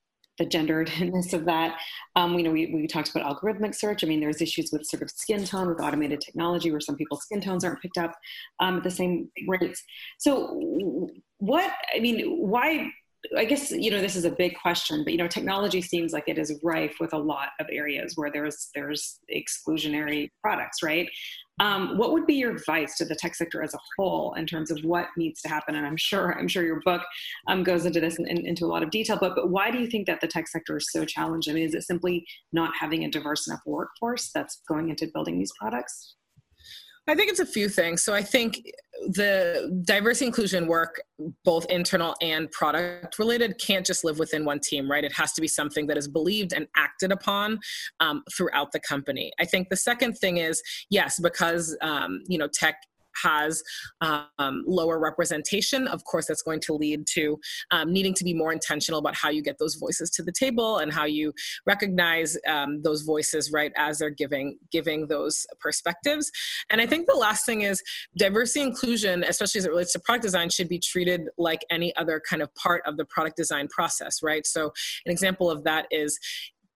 the 0.40 0.46
genderedness 0.46 1.32
of 1.32 1.44
that. 1.44 1.78
Um, 2.16 2.36
you 2.36 2.42
know, 2.42 2.50
we, 2.50 2.72
we 2.74 2.86
talked 2.86 3.10
about 3.14 3.40
algorithmic 3.40 3.74
search. 3.74 4.02
I 4.02 4.06
mean, 4.06 4.20
there's 4.20 4.40
issues 4.40 4.70
with 4.72 4.86
sort 4.86 5.02
of 5.02 5.10
skin 5.10 5.44
tone 5.44 5.68
with 5.68 5.80
automated 5.80 6.20
technology 6.20 6.70
where 6.70 6.80
some 6.80 6.96
people's 6.96 7.22
skin 7.22 7.40
tones 7.40 7.62
aren't 7.62 7.82
picked 7.82 7.98
up 7.98 8.16
um, 8.58 8.78
at 8.78 8.82
the 8.82 8.90
same 8.90 9.30
rates. 9.46 9.84
So, 10.18 11.08
what, 11.38 11.70
I 11.94 12.00
mean, 12.00 12.24
why 12.38 12.90
I 13.36 13.44
guess 13.44 13.70
you 13.70 13.90
know 13.90 14.00
this 14.00 14.16
is 14.16 14.24
a 14.24 14.30
big 14.30 14.56
question, 14.60 15.04
but 15.04 15.12
you 15.12 15.18
know 15.18 15.28
technology 15.28 15.82
seems 15.82 16.12
like 16.12 16.24
it 16.26 16.38
is 16.38 16.58
rife 16.62 16.96
with 17.00 17.12
a 17.12 17.18
lot 17.18 17.50
of 17.60 17.66
areas 17.70 18.14
where 18.16 18.30
there's 18.32 18.70
there's 18.74 19.20
exclusionary 19.32 20.30
products, 20.42 20.82
right? 20.82 21.08
Um, 21.60 21.98
what 21.98 22.12
would 22.12 22.26
be 22.26 22.34
your 22.34 22.52
advice 22.52 22.96
to 22.96 23.04
the 23.04 23.14
tech 23.14 23.34
sector 23.34 23.62
as 23.62 23.74
a 23.74 23.78
whole 23.96 24.32
in 24.32 24.46
terms 24.46 24.70
of 24.70 24.78
what 24.82 25.08
needs 25.18 25.42
to 25.42 25.48
happen? 25.48 25.74
And 25.74 25.86
I'm 25.86 25.98
sure 25.98 26.38
I'm 26.38 26.48
sure 26.48 26.64
your 26.64 26.80
book 26.84 27.02
um, 27.48 27.62
goes 27.62 27.84
into 27.84 28.00
this 28.00 28.18
in, 28.18 28.26
in, 28.26 28.46
into 28.46 28.64
a 28.64 28.68
lot 28.68 28.82
of 28.82 28.90
detail. 28.90 29.18
But 29.20 29.34
but 29.36 29.50
why 29.50 29.70
do 29.70 29.78
you 29.78 29.86
think 29.86 30.06
that 30.06 30.22
the 30.22 30.26
tech 30.26 30.48
sector 30.48 30.78
is 30.78 30.90
so 30.90 31.04
challenged? 31.04 31.50
I 31.50 31.52
mean, 31.52 31.64
is 31.64 31.74
it 31.74 31.82
simply 31.82 32.24
not 32.52 32.72
having 32.80 33.04
a 33.04 33.10
diverse 33.10 33.46
enough 33.46 33.60
workforce 33.66 34.30
that's 34.34 34.62
going 34.66 34.88
into 34.88 35.10
building 35.12 35.38
these 35.38 35.52
products? 35.60 36.14
I 37.10 37.16
think 37.16 37.28
it's 37.28 37.40
a 37.40 37.46
few 37.46 37.68
things. 37.68 38.04
So 38.04 38.14
I 38.14 38.22
think 38.22 38.62
the 39.08 39.82
diversity 39.84 40.26
inclusion 40.26 40.68
work, 40.68 41.00
both 41.44 41.66
internal 41.66 42.14
and 42.22 42.48
product 42.52 43.18
related, 43.18 43.58
can't 43.58 43.84
just 43.84 44.04
live 44.04 44.20
within 44.20 44.44
one 44.44 44.60
team, 44.60 44.88
right? 44.88 45.02
It 45.02 45.12
has 45.14 45.32
to 45.32 45.40
be 45.40 45.48
something 45.48 45.88
that 45.88 45.96
is 45.96 46.06
believed 46.06 46.52
and 46.52 46.68
acted 46.76 47.10
upon 47.10 47.58
um, 47.98 48.22
throughout 48.32 48.70
the 48.70 48.78
company. 48.78 49.32
I 49.40 49.44
think 49.44 49.70
the 49.70 49.76
second 49.76 50.18
thing 50.18 50.36
is 50.36 50.62
yes, 50.88 51.18
because 51.18 51.76
um, 51.82 52.22
you 52.28 52.38
know 52.38 52.46
tech 52.46 52.76
has 53.22 53.62
um, 54.00 54.64
lower 54.66 54.98
representation, 54.98 55.86
of 55.88 56.04
course, 56.04 56.26
that's 56.26 56.42
going 56.42 56.60
to 56.60 56.74
lead 56.74 57.06
to 57.14 57.38
um, 57.70 57.92
needing 57.92 58.14
to 58.14 58.24
be 58.24 58.34
more 58.34 58.52
intentional 58.52 58.98
about 58.98 59.14
how 59.14 59.30
you 59.30 59.42
get 59.42 59.58
those 59.58 59.74
voices 59.76 60.10
to 60.10 60.22
the 60.22 60.32
table 60.32 60.78
and 60.78 60.92
how 60.92 61.04
you 61.04 61.32
recognize 61.66 62.36
um, 62.46 62.82
those 62.82 63.02
voices 63.02 63.50
right 63.52 63.72
as 63.76 63.98
they're 63.98 64.10
giving 64.10 64.58
giving 64.70 65.06
those 65.06 65.46
perspectives. 65.60 66.30
And 66.70 66.80
I 66.80 66.86
think 66.86 67.06
the 67.06 67.14
last 67.14 67.46
thing 67.46 67.62
is 67.62 67.82
diversity 68.16 68.62
inclusion, 68.62 69.24
especially 69.24 69.60
as 69.60 69.64
it 69.64 69.70
relates 69.70 69.92
to 69.92 70.00
product 70.00 70.22
design, 70.22 70.50
should 70.50 70.68
be 70.68 70.78
treated 70.78 71.22
like 71.38 71.60
any 71.70 71.94
other 71.96 72.20
kind 72.28 72.42
of 72.42 72.54
part 72.54 72.82
of 72.86 72.96
the 72.96 73.04
product 73.04 73.36
design 73.36 73.68
process, 73.68 74.22
right? 74.22 74.46
So 74.46 74.72
an 75.06 75.12
example 75.12 75.50
of 75.50 75.64
that 75.64 75.86
is 75.90 76.18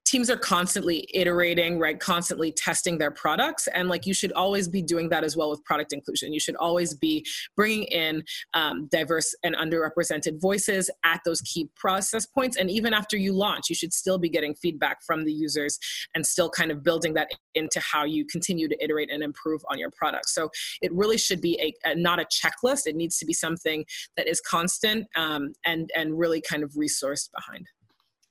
teams 0.04 0.30
are 0.30 0.36
constantly 0.36 1.08
iterating 1.14 1.78
right? 1.78 1.98
Constantly 1.98 2.52
testing 2.52 2.98
their 2.98 3.10
products. 3.10 3.66
And 3.68 3.88
like 3.88 4.06
you 4.06 4.14
should 4.14 4.32
always 4.32 4.68
be 4.68 4.82
doing 4.82 5.08
that 5.08 5.24
as 5.24 5.36
well 5.36 5.50
with 5.50 5.64
product 5.64 5.92
inclusion. 5.92 6.32
You 6.32 6.40
should 6.40 6.56
always 6.56 6.94
be 6.94 7.24
bringing 7.56 7.84
in 7.84 8.22
um, 8.52 8.86
diverse 8.86 9.34
and 9.42 9.54
underrepresented 9.56 10.40
voices 10.40 10.90
at 11.04 11.20
those 11.24 11.40
key 11.42 11.68
process 11.74 12.26
points. 12.26 12.56
And 12.56 12.70
even 12.70 12.92
after 12.94 13.16
you 13.16 13.32
launch 13.32 13.68
you 13.68 13.74
should 13.74 13.92
still 13.92 14.18
be 14.18 14.28
getting 14.28 14.54
feedback 14.54 15.02
from 15.02 15.24
the 15.24 15.32
users 15.32 15.78
and 16.14 16.26
still 16.26 16.50
kind 16.50 16.70
of 16.70 16.82
building 16.82 17.14
that 17.14 17.30
into 17.54 17.80
how 17.80 18.04
you 18.04 18.24
continue 18.26 18.68
to 18.68 18.84
iterate 18.84 19.10
and 19.10 19.22
improve 19.22 19.64
on 19.70 19.78
your 19.78 19.90
product. 19.90 20.28
So 20.28 20.50
it 20.82 20.92
really 20.92 21.18
should 21.18 21.40
be 21.40 21.58
a, 21.60 21.90
a 21.90 21.94
not 21.94 22.20
a 22.20 22.24
checklist. 22.24 22.86
It 22.86 22.96
needs 22.96 23.18
to 23.18 23.26
be 23.26 23.32
something 23.32 23.84
that 24.16 24.28
is 24.28 24.40
constant 24.40 25.06
um, 25.16 25.52
and 25.64 25.90
and 25.96 26.18
really 26.18 26.40
kind 26.40 26.62
of 26.62 26.72
resourced 26.72 27.30
behind 27.32 27.68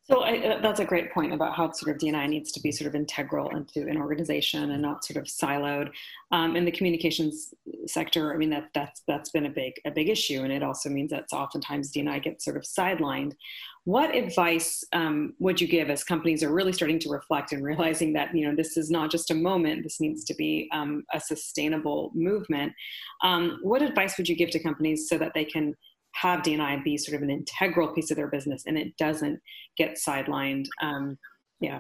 so 0.06 0.22
I, 0.22 0.38
uh, 0.38 0.62
that's 0.62 0.82
a 0.82 0.86
great 0.86 1.13
point 1.13 1.34
about 1.34 1.56
how 1.56 1.72
sort 1.72 1.96
of 1.96 2.02
DNI 2.02 2.28
needs 2.28 2.52
to 2.54 2.60
be 2.60 2.74
sort 2.74 2.89
of 2.89 2.96
integral 2.96 3.50
into 3.56 3.88
an 3.88 3.98
organization 3.98 4.72
and 4.72 4.82
not 4.82 5.06
sort 5.06 5.16
of 5.16 5.24
siloed. 5.32 5.92
Um, 6.34 6.58
in 6.58 6.66
the 6.66 6.72
communications 6.72 7.54
sector, 7.86 8.34
I 8.34 8.38
mean 8.38 8.50
that 8.50 8.66
that's 8.74 9.02
that's 9.08 9.30
been 9.30 9.46
a 9.46 9.50
big 9.50 9.74
a 9.86 9.92
big 9.92 10.10
issue, 10.10 10.42
and 10.44 10.52
it 10.52 10.62
also 10.62 10.89
means 10.89 11.12
that 11.12 11.26
oftentimes 11.32 11.92
DNI 11.94 12.22
gets 12.22 12.44
sort 12.44 12.58
of 12.58 12.63
sidelined. 12.63 13.34
What 13.86 14.13
advice 14.13 14.84
um, 14.92 15.34
would 15.39 15.60
you 15.60 15.68
give 15.68 15.89
as 15.89 16.04
companies 16.04 16.44
are 16.44 16.54
really 16.54 16.74
starting 16.74 17.00
to 17.00 17.10
reflect 17.10 17.54
and 17.54 17.63
realizing 17.63 18.12
that 18.13 18.36
you 18.36 18.46
know 18.46 18.56
this 18.56 18.76
is 18.76 18.92
not 18.92 19.10
just 19.10 19.32
a 19.32 19.36
moment; 19.36 19.84
this 19.84 20.02
needs 20.02 20.26
to 20.26 20.36
be 20.36 20.70
um, 20.74 21.06
a 21.13 21.20
sustainable 21.20 22.12
movement. 22.13 22.74
Um, 23.24 23.60
what 23.62 23.82
advice 23.82 24.18
would 24.18 24.28
you 24.28 24.36
give 24.36 24.50
to 24.50 24.60
companies 24.60 25.08
so 25.08 25.18
that 25.18 25.34
they 25.34 25.46
can 25.46 25.76
have 26.13 26.41
DNI 26.41 26.84
be 26.84 26.97
sort 26.97 27.15
of 27.15 27.21
an 27.21 27.30
integral 27.30 27.93
piece 27.93 28.12
of 28.12 28.17
their 28.17 28.28
business 28.28 28.63
and 28.65 28.78
it 28.78 28.95
doesn't 28.97 29.39
get 29.78 29.97
sidelined. 29.97 30.65
Um, 30.82 31.17
yeah. 31.60 31.80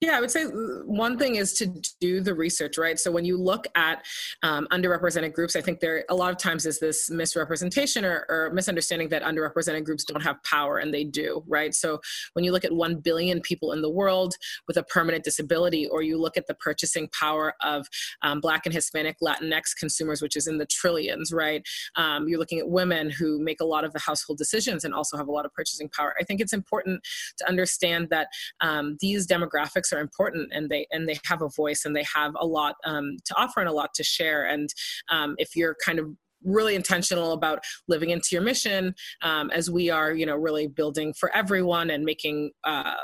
Yeah, 0.00 0.16
I 0.16 0.20
would 0.20 0.30
say 0.30 0.44
one 0.44 1.18
thing 1.18 1.36
is 1.36 1.52
to 1.54 1.66
do 2.00 2.22
the 2.22 2.34
research, 2.34 2.78
right? 2.78 2.98
So 2.98 3.12
when 3.12 3.26
you 3.26 3.36
look 3.36 3.66
at 3.74 4.06
um, 4.42 4.66
underrepresented 4.72 5.34
groups, 5.34 5.56
I 5.56 5.60
think 5.60 5.80
there 5.80 6.06
a 6.08 6.14
lot 6.14 6.30
of 6.30 6.38
times 6.38 6.64
is 6.64 6.80
this 6.80 7.10
misrepresentation 7.10 8.06
or, 8.06 8.24
or, 8.30 8.50
misunderstanding 8.54 9.10
that 9.10 9.22
underrepresented 9.22 9.84
groups 9.84 10.04
don't 10.04 10.22
have 10.22 10.42
power, 10.42 10.78
and 10.78 10.92
they 10.92 11.04
do, 11.04 11.44
right? 11.46 11.74
So 11.74 12.00
when 12.32 12.46
you 12.46 12.52
look 12.52 12.64
at 12.64 12.72
one 12.72 12.96
billion 12.96 13.42
people 13.42 13.72
in 13.72 13.82
the 13.82 13.90
world 13.90 14.34
with 14.66 14.78
a 14.78 14.82
permanent 14.84 15.22
disability, 15.22 15.86
or 15.86 16.00
you 16.00 16.18
look 16.18 16.38
at 16.38 16.46
the 16.46 16.54
purchasing 16.54 17.06
power 17.08 17.52
of 17.60 17.86
um, 18.22 18.40
Black 18.40 18.64
and 18.64 18.74
Hispanic 18.74 19.18
Latinx 19.22 19.76
consumers, 19.78 20.22
which 20.22 20.34
is 20.34 20.46
in 20.46 20.56
the 20.56 20.66
trillions, 20.66 21.30
right? 21.30 21.62
Um, 21.96 22.26
you're 22.26 22.38
looking 22.38 22.58
at 22.58 22.70
women 22.70 23.10
who 23.10 23.38
make 23.38 23.60
a 23.60 23.66
lot 23.66 23.84
of 23.84 23.92
the 23.92 24.00
household 24.00 24.38
decisions 24.38 24.84
and 24.84 24.94
also 24.94 25.18
have 25.18 25.28
a 25.28 25.32
lot 25.32 25.44
of 25.44 25.52
purchasing 25.52 25.90
power. 25.90 26.14
I 26.18 26.24
think 26.24 26.40
it's 26.40 26.54
important 26.54 27.02
to 27.36 27.46
understand 27.46 28.08
that 28.08 28.28
um, 28.62 28.96
these 29.00 29.26
demographics 29.26 29.89
are 29.92 30.00
important 30.00 30.50
and 30.52 30.68
they 30.68 30.86
and 30.90 31.08
they 31.08 31.18
have 31.24 31.42
a 31.42 31.48
voice 31.48 31.84
and 31.84 31.94
they 31.94 32.04
have 32.14 32.32
a 32.38 32.46
lot 32.46 32.76
um, 32.84 33.16
to 33.24 33.34
offer 33.36 33.60
and 33.60 33.68
a 33.68 33.72
lot 33.72 33.94
to 33.94 34.04
share 34.04 34.46
and 34.46 34.68
um, 35.10 35.34
if 35.38 35.56
you're 35.56 35.76
kind 35.84 35.98
of 35.98 36.08
really 36.42 36.74
intentional 36.74 37.32
about 37.32 37.62
living 37.86 38.10
into 38.10 38.28
your 38.32 38.40
mission 38.42 38.94
um, 39.22 39.50
as 39.50 39.70
we 39.70 39.90
are 39.90 40.12
you 40.12 40.24
know 40.26 40.36
really 40.36 40.66
building 40.66 41.12
for 41.12 41.34
everyone 41.34 41.90
and 41.90 42.04
making 42.04 42.50
uh, 42.64 42.94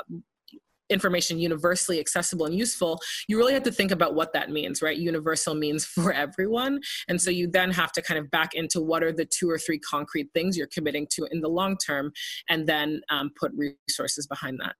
information 0.89 1.39
universally 1.39 1.99
accessible 1.99 2.45
and 2.45 2.55
useful, 2.55 2.99
you 3.27 3.37
really 3.37 3.53
have 3.53 3.63
to 3.63 3.71
think 3.71 3.91
about 3.91 4.15
what 4.15 4.33
that 4.33 4.49
means, 4.49 4.81
right? 4.81 4.97
Universal 4.97 5.55
means 5.55 5.85
for 5.95 6.13
everyone. 6.13 6.79
And 7.07 7.21
so 7.21 7.29
you 7.29 7.47
then 7.47 7.71
have 7.71 7.91
to 7.93 8.01
kind 8.01 8.19
of 8.19 8.29
back 8.31 8.53
into 8.53 8.81
what 8.81 9.03
are 9.03 9.11
the 9.11 9.25
two 9.25 9.49
or 9.49 9.57
three 9.57 9.79
concrete 9.79 10.29
things 10.33 10.57
you're 10.57 10.67
committing 10.67 11.07
to 11.11 11.27
in 11.31 11.41
the 11.41 11.49
long 11.49 11.77
term, 11.77 12.11
and 12.49 12.67
then 12.67 13.01
um, 13.09 13.31
put 13.39 13.51
resources 13.55 14.27
behind 14.27 14.59
that. 14.61 14.75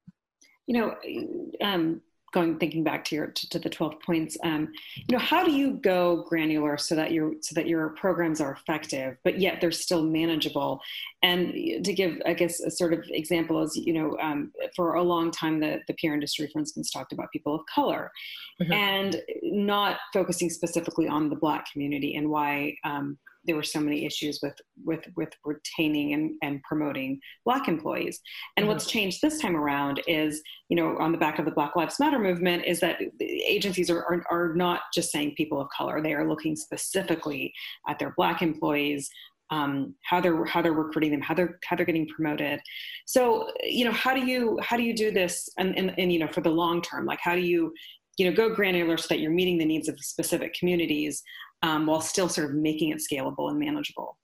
You 0.68 0.80
know, 0.80 0.96
um, 1.62 2.02
going 2.34 2.60
thinking 2.60 2.84
back 2.84 3.06
to 3.06 3.16
your 3.16 3.28
to, 3.28 3.50
to 3.50 3.60
the 3.60 3.70
12 3.70 4.00
points 4.02 4.38
um, 4.44 4.72
you 4.96 5.12
know 5.12 5.18
how 5.18 5.44
do 5.46 5.52
you 5.52 5.72
go 5.72 6.24
granular 6.28 6.78
so 6.78 6.94
that 6.94 7.12
your 7.12 7.34
so 7.42 7.56
that 7.56 7.68
your 7.68 7.90
programs 7.90 8.42
are 8.42 8.52
effective 8.52 9.18
but 9.24 9.40
yet 9.40 9.62
they're 9.62 9.72
still 9.72 10.04
manageable 10.04 10.82
and 11.24 11.54
to 11.84 11.94
give 11.94 12.22
i 12.26 12.34
guess 12.34 12.60
a 12.60 12.70
sort 12.70 12.94
of 12.94 13.00
example 13.10 13.62
is 13.64 13.76
you 13.78 13.94
know 13.94 14.18
um, 14.20 14.52
for 14.76 14.96
a 14.96 15.04
long 15.04 15.32
time 15.32 15.60
the, 15.60 15.80
the 15.88 15.94
PR 15.94 16.14
industry 16.14 16.50
for 16.52 16.60
instance 16.60 16.92
talked 16.92 17.14
about 17.14 17.32
people 17.32 17.56
of 17.56 17.62
color 17.74 18.12
mm-hmm. 18.62 18.74
and 18.74 19.22
not 19.42 19.98
focusing 20.14 20.50
specifically 20.50 21.08
on 21.08 21.30
the 21.30 21.36
black 21.36 21.72
community 21.72 22.16
and 22.16 22.30
why 22.30 22.76
um, 22.84 23.18
there 23.48 23.56
were 23.56 23.64
so 23.64 23.80
many 23.80 24.06
issues 24.06 24.40
with 24.44 24.56
with 24.86 25.04
with 25.16 25.30
retaining 25.44 26.14
and, 26.14 26.32
and 26.44 26.62
promoting 26.64 27.20
black 27.46 27.68
employees 27.68 28.22
and 28.56 28.64
mm-hmm. 28.64 28.74
what's 28.74 28.86
changed 28.86 29.22
this 29.22 29.40
time 29.40 29.56
around 29.56 30.02
is 30.08 30.42
you 30.70 30.76
know 30.76 30.98
on 30.98 31.12
the 31.12 31.18
back 31.18 31.40
of 31.40 31.46
the 31.46 31.52
black 31.52 31.76
lives 31.76 32.00
matter 32.00 32.20
movement 32.20 32.64
is 32.66 32.80
that 32.80 33.00
agencies 33.22 33.90
are, 33.90 34.04
are, 34.04 34.24
are 34.30 34.54
not 34.56 34.82
just 34.94 35.12
saying 35.12 35.34
people 35.36 35.60
of 35.60 35.68
color 35.70 36.02
they 36.02 36.14
are 36.14 36.28
looking 36.28 36.56
specifically 36.56 37.54
at 37.88 37.98
their 37.98 38.14
black 38.18 38.42
employees 38.42 39.10
um, 39.50 39.96
how 40.04 40.20
they're 40.20 40.44
how 40.46 40.62
they're 40.62 40.74
recruiting 40.74 41.12
them, 41.12 41.22
how 41.22 41.34
they're 41.34 41.58
how 41.64 41.76
they're 41.76 41.86
getting 41.86 42.08
promoted. 42.08 42.60
So 43.06 43.50
you 43.64 43.86
know, 43.86 43.92
how 43.92 44.14
do 44.14 44.26
you 44.26 44.60
how 44.62 44.76
do 44.78 44.84
you 44.84 44.94
do 44.94 45.12
this 45.12 45.50
and, 45.58 45.78
and, 45.78 45.98
and 45.98 46.12
you 46.12 46.20
know 46.20 46.28
for 46.28 46.42
the 46.42 46.50
long 46.50 46.82
term? 46.82 47.06
Like 47.06 47.20
how 47.22 47.34
do 47.34 47.42
you 47.42 47.74
you 48.18 48.30
know 48.30 48.36
go 48.36 48.54
granular 48.54 48.98
so 48.98 49.08
that 49.10 49.20
you're 49.20 49.32
meeting 49.32 49.58
the 49.58 49.66
needs 49.66 49.88
of 49.88 49.98
specific 50.00 50.54
communities 50.54 51.24
um, 51.64 51.86
while 51.86 52.02
still 52.02 52.30
sort 52.30 52.50
of 52.50 52.56
making 52.56 52.90
it 52.90 53.00
scalable 53.00 53.50
and 53.50 53.60
manageable. 53.60 54.18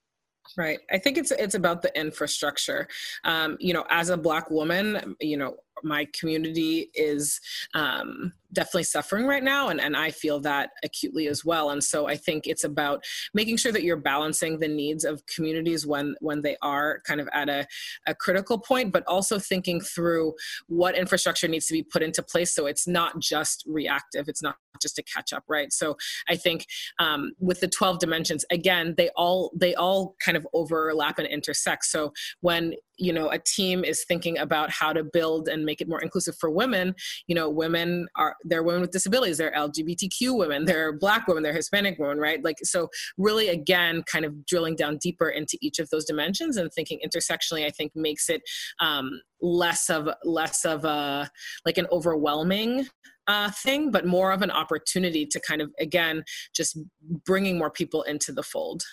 Right. 0.57 0.79
I 0.91 0.97
think 0.97 1.17
it's 1.17 1.31
it's 1.31 1.55
about 1.55 1.81
the 1.81 1.97
infrastructure. 1.97 2.87
Um, 3.23 3.57
you 3.59 3.73
know, 3.73 3.85
as 3.89 4.09
a 4.09 4.17
black 4.17 4.51
woman, 4.51 5.15
you 5.19 5.37
know, 5.37 5.55
my 5.83 6.07
community 6.17 6.91
is 6.93 7.39
um, 7.73 8.33
definitely 8.53 8.83
suffering 8.83 9.25
right 9.25 9.43
now 9.43 9.69
and, 9.69 9.81
and 9.81 9.97
i 9.97 10.11
feel 10.11 10.39
that 10.39 10.71
acutely 10.83 11.27
as 11.27 11.43
well. 11.43 11.69
And 11.69 11.83
so 11.83 12.07
i 12.07 12.15
think 12.15 12.47
it's 12.47 12.63
about 12.63 13.03
making 13.33 13.57
sure 13.57 13.71
that 13.71 13.83
you're 13.83 13.97
balancing 13.97 14.59
the 14.59 14.67
needs 14.67 15.03
of 15.03 15.25
communities 15.25 15.85
when 15.85 16.15
when 16.21 16.41
they 16.41 16.57
are 16.61 17.01
kind 17.05 17.19
of 17.19 17.27
at 17.33 17.49
a, 17.49 17.65
a 18.07 18.15
critical 18.15 18.59
point 18.59 18.91
but 18.91 19.03
also 19.07 19.39
thinking 19.39 19.81
through 19.81 20.33
what 20.67 20.97
infrastructure 20.97 21.47
needs 21.47 21.67
to 21.67 21.73
be 21.73 21.83
put 21.83 22.03
into 22.03 22.23
place 22.23 22.53
so 22.53 22.65
it's 22.65 22.87
not 22.87 23.19
just 23.19 23.63
reactive 23.67 24.27
it's 24.27 24.41
not 24.41 24.55
just 24.81 24.97
a 24.97 25.03
catch 25.03 25.33
up 25.33 25.43
right? 25.47 25.71
So 25.71 25.97
i 26.27 26.35
think 26.35 26.65
um, 26.99 27.31
with 27.39 27.59
the 27.59 27.67
12 27.67 27.99
dimensions 27.99 28.45
again 28.51 28.93
they 28.97 29.09
all 29.15 29.51
they 29.55 29.75
all 29.75 30.15
kind 30.23 30.37
of 30.37 30.47
overlap 30.53 31.19
and 31.19 31.27
intersect. 31.27 31.85
So 31.85 32.13
when 32.41 32.73
you 32.97 33.12
know 33.12 33.29
a 33.29 33.39
team 33.39 33.84
is 33.84 34.03
thinking 34.08 34.38
about 34.38 34.69
how 34.69 34.93
to 34.93 35.03
build 35.03 35.47
and 35.47 35.65
make 35.65 35.82
it 35.82 35.88
more 35.88 36.01
inclusive 36.01 36.36
for 36.39 36.49
women 36.49 36.93
you 37.27 37.36
know 37.36 37.49
women 37.49 38.08
are 38.15 38.36
they're 38.43 38.63
women 38.63 38.82
with 38.82 38.91
disabilities 38.91 39.38
they're 39.38 39.53
lgbtq 39.53 40.38
women 40.38 40.65
they're 40.65 40.93
black 40.97 41.27
women 41.27 41.43
they're 41.43 41.53
hispanic 41.53 41.97
women 41.99 42.17
right? 42.17 42.43
Like 42.43 42.58
so 42.63 42.89
really 43.17 43.49
again 43.49 44.03
kind 44.03 44.25
of 44.25 44.45
drilling 44.45 44.75
down 44.75 44.97
deeper 44.97 45.29
into 45.29 45.58
each 45.62 45.79
of 45.79 45.89
those 45.89 46.06
dimensions 46.06 46.58
and 46.58 46.71
thinking 46.73 46.99
intersectionally 47.06 47.65
i 47.65 47.69
think 47.69 47.91
makes 47.95 48.29
it 48.29 48.41
um, 48.79 49.21
less 49.41 49.89
of 49.89 50.10
less 50.23 50.65
of 50.65 50.86
a 50.86 51.29
like 51.65 51.77
an 51.77 51.88
overwhelming 51.91 52.88
uh, 53.27 53.51
thing 53.51 53.91
but 53.91 54.06
more 54.06 54.32
of 54.32 54.41
an 54.41 54.51
opportunity 54.51 55.25
to 55.25 55.39
kind 55.39 55.62
of 55.62 55.71
again 55.79 56.23
just 56.56 56.77
bringing 57.25 57.58
more 57.58 57.69
people 57.69 58.03
into 58.03 58.32
the 58.32 58.43
fold. 58.43 58.84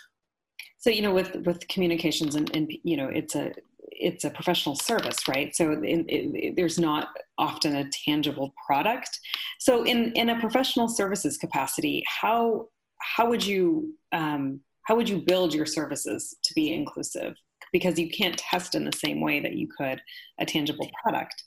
So 0.78 0.90
you 0.90 1.02
know 1.02 1.12
with 1.12 1.34
with 1.46 1.66
communications 1.68 2.34
and, 2.34 2.54
and 2.56 2.72
you 2.82 2.96
know 2.96 3.08
it's 3.08 3.34
a 3.34 3.52
it's 4.00 4.24
a 4.24 4.30
professional 4.30 4.74
service, 4.74 5.28
right? 5.28 5.54
So 5.54 5.72
it, 5.72 5.80
it, 5.84 6.56
there's 6.56 6.78
not 6.78 7.08
often 7.38 7.76
a 7.76 7.88
tangible 8.06 8.52
product. 8.66 9.18
So 9.58 9.84
in 9.84 10.12
in 10.12 10.30
a 10.30 10.40
professional 10.40 10.88
services 10.88 11.36
capacity, 11.36 12.02
how 12.06 12.68
how 13.00 13.28
would 13.28 13.44
you 13.44 13.94
um, 14.12 14.60
how 14.86 14.96
would 14.96 15.08
you 15.08 15.18
build 15.18 15.54
your 15.54 15.66
services 15.66 16.36
to 16.42 16.54
be 16.54 16.72
inclusive? 16.72 17.34
Because 17.72 17.98
you 17.98 18.10
can't 18.10 18.36
test 18.36 18.74
in 18.74 18.84
the 18.84 18.96
same 18.96 19.20
way 19.20 19.40
that 19.40 19.54
you 19.54 19.68
could 19.78 20.00
a 20.40 20.46
tangible 20.46 20.90
product. 21.02 21.44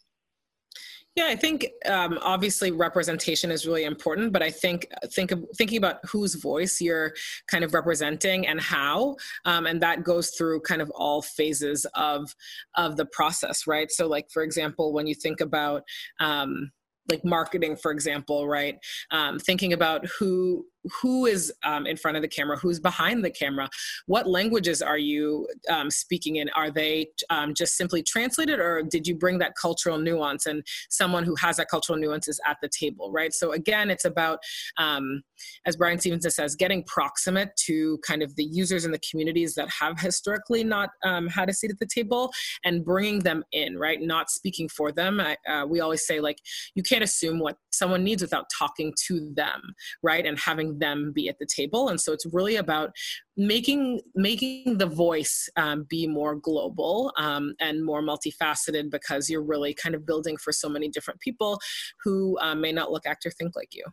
Yeah, 1.15 1.27
I 1.27 1.35
think 1.35 1.67
um, 1.85 2.17
obviously 2.23 2.71
representation 2.71 3.51
is 3.51 3.67
really 3.67 3.83
important, 3.83 4.33
but 4.33 4.41
I 4.41 4.49
think 4.49 4.87
think 5.11 5.31
of 5.31 5.45
thinking 5.55 5.77
about 5.77 5.97
whose 6.05 6.33
voice 6.33 6.81
you're 6.81 7.13
kind 7.47 7.63
of 7.63 7.75
representing 7.75 8.47
and 8.47 8.59
how, 8.59 9.17
um, 9.45 9.67
and 9.67 9.79
that 9.81 10.03
goes 10.03 10.31
through 10.31 10.61
kind 10.61 10.81
of 10.81 10.89
all 10.95 11.21
phases 11.21 11.85
of 11.93 12.33
of 12.75 12.97
the 12.97 13.05
process, 13.05 13.67
right? 13.67 13.91
So, 13.91 14.07
like 14.07 14.31
for 14.31 14.41
example, 14.41 14.91
when 14.91 15.05
you 15.05 15.13
think 15.13 15.39
about 15.39 15.83
um, 16.19 16.71
like 17.07 17.23
marketing, 17.23 17.75
for 17.75 17.91
example, 17.91 18.47
right? 18.47 18.79
Um, 19.11 19.37
thinking 19.37 19.73
about 19.73 20.07
who 20.19 20.65
who 21.01 21.25
is 21.25 21.51
um, 21.63 21.85
in 21.85 21.97
front 21.97 22.17
of 22.17 22.23
the 22.23 22.27
camera 22.27 22.57
who's 22.57 22.79
behind 22.79 23.23
the 23.23 23.29
camera 23.29 23.69
what 24.05 24.27
languages 24.27 24.81
are 24.81 24.97
you 24.97 25.47
um, 25.69 25.89
speaking 25.89 26.37
in? 26.37 26.49
Are 26.49 26.71
they 26.71 27.07
um, 27.29 27.53
just 27.53 27.75
simply 27.75 28.03
translated 28.03 28.59
or 28.59 28.83
did 28.83 29.07
you 29.07 29.15
bring 29.15 29.37
that 29.39 29.53
cultural 29.59 29.97
nuance? 29.97 30.45
And 30.45 30.63
someone 30.89 31.23
who 31.23 31.35
has 31.35 31.57
that 31.57 31.69
cultural 31.69 31.97
nuance 31.97 32.27
is 32.27 32.39
at 32.45 32.57
the 32.61 32.69
table 32.69 33.11
right? 33.11 33.33
So 33.33 33.53
again 33.53 33.89
it's 33.89 34.05
about 34.05 34.39
um, 34.77 35.21
as 35.65 35.75
Bryan 35.75 35.99
Stevenson 35.99 36.31
says 36.31 36.55
getting 36.55 36.83
proximate 36.83 37.55
to 37.65 37.97
kind 38.05 38.21
of 38.21 38.35
the 38.35 38.43
users 38.43 38.85
and 38.85 38.93
the 38.93 39.01
communities 39.09 39.55
that 39.55 39.69
have 39.69 39.99
historically 39.99 40.63
not 40.63 40.89
um, 41.03 41.27
had 41.27 41.49
a 41.49 41.53
seat 41.53 41.71
at 41.71 41.79
the 41.79 41.87
table 41.87 42.31
and 42.63 42.83
bringing 42.83 43.19
them 43.19 43.43
in 43.51 43.77
right? 43.77 44.01
Not 44.01 44.29
speaking 44.29 44.69
for 44.69 44.91
them. 44.91 45.19
I, 45.19 45.37
uh, 45.49 45.65
we 45.65 45.79
always 45.79 46.05
say 46.05 46.19
like 46.19 46.37
you 46.75 46.83
can't 46.83 47.03
assume 47.03 47.39
what 47.39 47.57
someone 47.71 48.03
needs 48.03 48.21
without 48.21 48.45
talking 48.57 48.93
to 49.07 49.31
them 49.35 49.61
right? 50.01 50.25
And 50.25 50.37
having 50.39 50.72
them 50.79 51.11
be 51.13 51.29
at 51.29 51.39
the 51.39 51.45
table. 51.45 51.89
And 51.89 51.99
so 51.99 52.13
it's 52.13 52.25
really 52.31 52.55
about 52.55 52.91
making 53.35 54.01
making 54.15 54.77
the 54.77 54.85
voice 54.85 55.49
um, 55.55 55.85
be 55.89 56.07
more 56.07 56.35
global 56.35 57.11
um, 57.17 57.55
and 57.59 57.83
more 57.83 58.01
multifaceted 58.01 58.91
because 58.91 59.29
you're 59.29 59.43
really 59.43 59.73
kind 59.73 59.95
of 59.95 60.05
building 60.05 60.37
for 60.37 60.51
so 60.51 60.69
many 60.69 60.89
different 60.89 61.19
people 61.19 61.59
who 62.03 62.37
um, 62.41 62.61
may 62.61 62.71
not 62.71 62.91
look 62.91 63.05
act 63.05 63.25
or 63.25 63.31
think 63.31 63.55
like 63.55 63.73
you. 63.73 63.83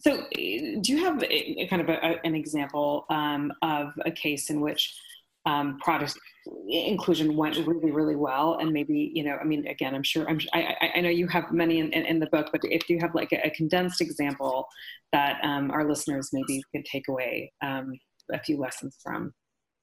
So 0.00 0.26
do 0.32 0.80
you 0.92 0.98
have 1.04 1.22
a, 1.22 1.60
a 1.60 1.66
kind 1.66 1.82
of 1.82 1.90
a, 1.90 2.24
an 2.24 2.34
example 2.34 3.04
um, 3.10 3.52
of 3.60 3.92
a 4.06 4.10
case 4.10 4.48
in 4.48 4.60
which 4.62 4.94
um, 5.46 5.78
product 5.78 6.18
inclusion 6.68 7.36
went 7.36 7.56
really 7.66 7.90
really 7.90 8.16
well. 8.16 8.58
And 8.60 8.72
maybe 8.72 9.10
you 9.14 9.24
know 9.24 9.36
i 9.40 9.44
mean 9.44 9.66
again 9.66 9.94
i'm 9.94 10.02
sure 10.02 10.28
i'm 10.28 10.40
i, 10.52 10.90
I 10.94 11.00
know 11.00 11.10
you 11.10 11.26
have 11.28 11.52
many 11.52 11.78
in, 11.78 11.92
in, 11.92 12.04
in 12.06 12.20
the 12.20 12.26
book 12.26 12.48
but 12.52 12.60
if 12.64 12.88
you 12.88 12.98
have 13.00 13.14
like 13.14 13.32
a, 13.32 13.46
a 13.46 13.50
condensed 13.50 14.00
example 14.00 14.66
that 15.12 15.38
um, 15.42 15.70
our 15.70 15.88
listeners 15.88 16.30
maybe 16.32 16.62
could 16.74 16.84
take 16.84 17.08
away 17.08 17.52
um, 17.62 17.92
a 18.32 18.40
few 18.40 18.58
lessons 18.58 18.96
from 19.02 19.32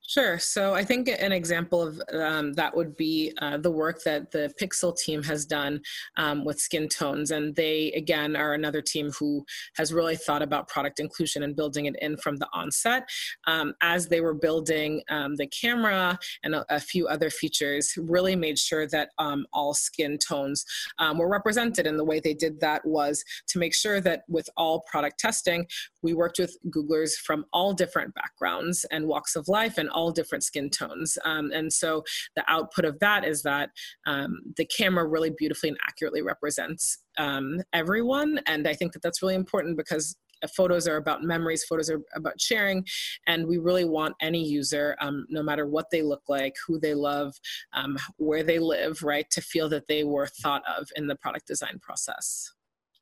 Sure. 0.09 0.39
So 0.39 0.73
I 0.73 0.85
think 0.85 1.09
an 1.09 1.33
example 1.33 1.81
of 1.81 2.01
um, 2.13 2.53
that 2.53 2.73
would 2.73 2.95
be 2.95 3.33
uh, 3.41 3.57
the 3.57 3.69
work 3.69 4.03
that 4.03 4.31
the 4.31 4.53
Pixel 4.59 4.97
team 4.97 5.21
has 5.23 5.45
done 5.45 5.81
um, 6.15 6.45
with 6.45 6.61
skin 6.61 6.87
tones. 6.87 7.31
And 7.31 7.53
they, 7.53 7.91
again, 7.91 8.37
are 8.37 8.53
another 8.53 8.81
team 8.81 9.11
who 9.19 9.45
has 9.75 9.91
really 9.91 10.15
thought 10.15 10.41
about 10.41 10.69
product 10.69 11.01
inclusion 11.01 11.43
and 11.43 11.57
building 11.57 11.87
it 11.87 11.97
in 12.01 12.15
from 12.15 12.37
the 12.37 12.47
onset. 12.53 13.03
Um, 13.47 13.73
as 13.81 14.07
they 14.07 14.21
were 14.21 14.33
building 14.33 15.01
um, 15.09 15.35
the 15.35 15.47
camera 15.47 16.17
and 16.41 16.55
a, 16.55 16.65
a, 16.69 16.79
few 16.79 17.09
other 17.09 17.29
features, 17.29 17.93
really 17.97 18.37
made 18.37 18.57
sure 18.57 18.87
that 18.87 19.09
um, 19.17 19.45
all 19.51 19.73
skin 19.73 20.17
tones 20.25 20.63
um, 20.99 21.17
were 21.17 21.27
represented. 21.27 21.85
And 21.85 21.99
the 21.99 22.05
way 22.05 22.21
they 22.21 22.33
did 22.33 22.61
that 22.61 22.85
was 22.85 23.21
to 23.49 23.59
make 23.59 23.75
sure 23.75 23.99
that 23.99 24.21
with 24.29 24.49
all 24.55 24.85
product 24.89 25.19
testing, 25.19 25.67
we 26.01 26.13
worked 26.13 26.39
with 26.39 26.55
Googlers 26.69 27.15
from 27.15 27.43
all 27.51 27.73
different 27.73 28.13
backgrounds 28.13 28.85
and 28.89 29.05
walks 29.05 29.35
of 29.35 29.49
life 29.49 29.77
and 29.77 29.89
all 29.97 30.11
different 30.11 30.43
skin 30.43 30.69
tones. 30.69 31.17
Um, 31.25 31.51
and 31.51 31.73
so 31.73 32.03
the 32.35 32.43
output 32.47 32.85
of 32.85 32.99
that 32.99 33.25
is 33.25 33.41
that 33.41 33.71
um, 34.05 34.37
the 34.55 34.65
camera 34.65 35.07
really 35.07 35.31
beautifully 35.35 35.69
and 35.69 35.77
accurately 35.87 36.21
represents 36.21 36.99
um, 37.17 37.61
everyone. 37.73 38.39
And 38.45 38.67
I 38.67 38.75
think 38.75 38.93
that 38.93 39.01
that's 39.01 39.23
really 39.23 39.33
important 39.33 39.75
because 39.75 40.15
photos 40.55 40.87
are 40.87 40.97
about 40.97 41.23
memories 41.23 41.63
photos 41.63 41.89
are 41.89 41.99
about 42.13 42.39
sharing 42.39 42.85
and 43.25 43.47
we 43.47 43.57
really 43.57 43.85
want 43.85 44.13
any 44.21 44.43
user 44.43 44.95
um, 45.01 45.25
no 45.31 45.41
matter 45.41 45.65
what 45.65 45.87
they 45.91 46.03
look 46.03 46.21
like 46.29 46.53
who 46.67 46.79
they 46.79 46.93
love 46.93 47.33
um, 47.73 47.97
where 48.17 48.43
they 48.43 48.59
live 48.59 49.01
right 49.01 49.27
to 49.31 49.41
feel 49.41 49.67
that 49.67 49.87
they 49.87 50.03
were 50.03 50.27
thought 50.27 50.61
of 50.77 50.87
in 50.95 51.07
the 51.07 51.15
product 51.15 51.47
design 51.47 51.79
process 51.81 52.51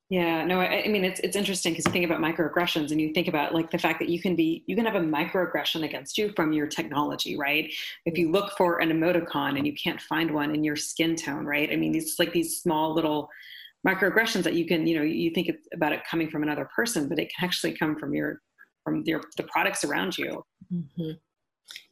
yeah, 0.09 0.45
no, 0.45 0.59
I, 0.61 0.83
I 0.83 0.87
mean 0.87 1.03
it's 1.03 1.19
it's 1.21 1.35
interesting 1.35 1.73
because 1.73 1.85
you 1.85 1.91
think 1.91 2.05
about 2.05 2.19
microaggressions 2.19 2.91
and 2.91 3.01
you 3.01 3.11
think 3.13 3.27
about 3.27 3.55
like 3.55 3.71
the 3.71 3.79
fact 3.79 3.99
that 3.99 4.09
you 4.09 4.21
can 4.21 4.35
be 4.35 4.63
you 4.67 4.75
can 4.75 4.85
have 4.85 4.95
a 4.95 4.99
microaggression 4.99 5.83
against 5.83 6.17
you 6.17 6.31
from 6.35 6.53
your 6.53 6.67
technology, 6.67 7.35
right? 7.35 7.73
If 8.05 8.17
you 8.17 8.31
look 8.31 8.55
for 8.55 8.81
an 8.81 8.89
emoticon 8.89 9.57
and 9.57 9.65
you 9.65 9.73
can't 9.73 9.99
find 9.99 10.31
one 10.31 10.53
in 10.53 10.63
your 10.63 10.75
skin 10.75 11.15
tone, 11.15 11.45
right? 11.45 11.71
I 11.71 11.75
mean, 11.75 11.91
these 11.91 12.19
like 12.19 12.33
these 12.33 12.61
small 12.61 12.93
little 12.93 13.29
microaggressions 13.87 14.43
that 14.43 14.53
you 14.53 14.67
can 14.67 14.85
you 14.85 14.95
know 14.95 15.03
you 15.03 15.31
think 15.31 15.49
about 15.73 15.91
it 15.91 16.01
coming 16.09 16.29
from 16.29 16.43
another 16.43 16.69
person, 16.75 17.09
but 17.09 17.17
it 17.17 17.31
can 17.35 17.45
actually 17.45 17.75
come 17.75 17.97
from 17.97 18.13
your 18.13 18.41
from 18.83 19.01
your 19.07 19.23
the 19.37 19.43
products 19.43 19.83
around 19.83 20.19
you. 20.19 20.43
Mm-hmm. 20.71 21.11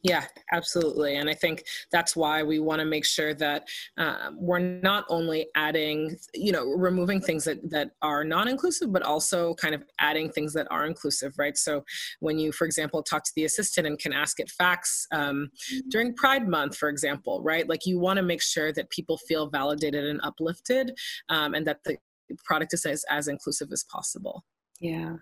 Yeah, 0.02 0.26
absolutely. 0.52 1.16
And 1.16 1.30
I 1.30 1.34
think 1.34 1.64
that's 1.90 2.14
why 2.14 2.42
we 2.42 2.58
want 2.58 2.80
to 2.80 2.84
make 2.84 3.04
sure 3.04 3.32
that 3.34 3.66
um, 3.96 4.36
we're 4.38 4.58
not 4.58 5.04
only 5.08 5.46
adding, 5.56 6.16
you 6.34 6.52
know, 6.52 6.64
removing 6.64 7.20
things 7.20 7.44
that, 7.44 7.70
that 7.70 7.92
are 8.02 8.22
non 8.22 8.48
inclusive, 8.48 8.92
but 8.92 9.02
also 9.02 9.54
kind 9.54 9.74
of 9.74 9.82
adding 9.98 10.30
things 10.30 10.52
that 10.52 10.66
are 10.70 10.86
inclusive, 10.86 11.32
right? 11.38 11.56
So 11.56 11.84
when 12.20 12.38
you, 12.38 12.52
for 12.52 12.66
example, 12.66 13.02
talk 13.02 13.24
to 13.24 13.32
the 13.34 13.44
assistant 13.44 13.86
and 13.86 13.98
can 13.98 14.12
ask 14.12 14.40
it 14.40 14.50
facts 14.50 15.06
um, 15.10 15.50
during 15.88 16.14
Pride 16.14 16.46
Month, 16.48 16.76
for 16.76 16.88
example, 16.88 17.42
right? 17.42 17.68
Like 17.68 17.86
you 17.86 17.98
want 17.98 18.18
to 18.18 18.22
make 18.22 18.42
sure 18.42 18.72
that 18.74 18.90
people 18.90 19.18
feel 19.26 19.48
validated 19.48 20.04
and 20.04 20.20
uplifted 20.22 20.96
um, 21.30 21.54
and 21.54 21.66
that 21.66 21.78
the 21.84 21.96
product 22.44 22.74
is 22.74 22.84
as, 22.84 23.04
as 23.10 23.28
inclusive 23.28 23.68
as 23.72 23.84
possible. 23.84 24.44
Yeah, 24.80 25.14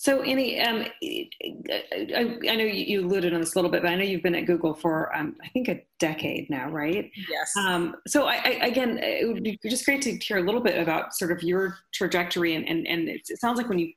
so, 0.00 0.22
Annie, 0.22 0.58
um, 0.58 0.86
I, 1.02 2.38
I, 2.48 2.56
know 2.56 2.64
you 2.64 3.04
alluded 3.06 3.34
on 3.34 3.40
this 3.40 3.54
a 3.54 3.58
little 3.58 3.70
bit, 3.70 3.82
but 3.82 3.90
I 3.90 3.96
know 3.96 4.02
you've 4.02 4.22
been 4.22 4.34
at 4.34 4.46
Google 4.46 4.72
for, 4.72 5.14
um, 5.14 5.36
I 5.44 5.48
think, 5.48 5.68
a 5.68 5.82
decade 5.98 6.48
now, 6.48 6.70
right? 6.70 7.10
Yes. 7.28 7.54
Um, 7.54 7.94
so, 8.08 8.24
I, 8.24 8.36
I, 8.36 8.66
again, 8.66 8.98
it 9.02 9.28
would 9.28 9.42
be 9.42 9.58
just 9.62 9.84
great 9.84 10.00
to 10.00 10.16
hear 10.16 10.38
a 10.38 10.42
little 10.42 10.62
bit 10.62 10.80
about 10.80 11.14
sort 11.14 11.32
of 11.32 11.42
your 11.42 11.76
trajectory, 11.92 12.54
and 12.54 12.66
and, 12.66 12.86
and 12.86 13.10
it 13.10 13.26
sounds 13.38 13.58
like 13.58 13.68
when 13.68 13.78
you 13.78 13.92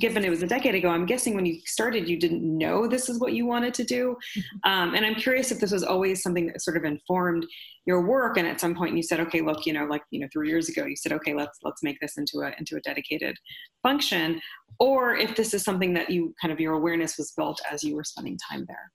given 0.00 0.24
it 0.24 0.30
was 0.30 0.42
a 0.42 0.46
decade 0.46 0.74
ago, 0.74 0.88
I'm 0.88 1.06
guessing 1.06 1.34
when 1.34 1.46
you 1.46 1.60
started, 1.64 2.08
you 2.08 2.18
didn't 2.18 2.42
know 2.42 2.86
this 2.86 3.08
is 3.08 3.18
what 3.18 3.32
you 3.32 3.46
wanted 3.46 3.74
to 3.74 3.84
do. 3.84 4.16
Mm-hmm. 4.36 4.70
Um, 4.70 4.94
and 4.94 5.04
I'm 5.04 5.14
curious 5.14 5.50
if 5.50 5.60
this 5.60 5.72
was 5.72 5.82
always 5.82 6.22
something 6.22 6.46
that 6.46 6.62
sort 6.62 6.76
of 6.76 6.84
informed 6.84 7.46
your 7.84 8.06
work. 8.06 8.36
And 8.36 8.46
at 8.46 8.60
some 8.60 8.74
point, 8.74 8.96
you 8.96 9.02
said, 9.02 9.20
okay, 9.20 9.40
look, 9.40 9.66
you 9.66 9.72
know, 9.72 9.84
like 9.84 10.02
you 10.10 10.20
know, 10.20 10.28
three 10.32 10.48
years 10.48 10.68
ago, 10.68 10.86
you 10.86 10.96
said, 10.96 11.12
okay, 11.12 11.34
let's 11.34 11.58
let's 11.62 11.82
make 11.82 11.98
this 12.00 12.16
into 12.16 12.40
a 12.40 12.52
into 12.58 12.76
a 12.76 12.80
dedicated 12.80 13.36
function, 13.82 14.40
or 14.78 15.14
if 15.16 15.36
this 15.36 15.54
is 15.54 15.62
something 15.62 15.94
that 15.94 16.10
you 16.10 16.34
kind 16.40 16.52
of 16.52 16.60
your 16.60 16.74
awareness 16.74 17.16
was 17.18 17.32
built 17.36 17.60
as 17.70 17.82
you 17.82 17.94
were 17.94 18.04
spending 18.04 18.38
time 18.50 18.64
there. 18.68 18.92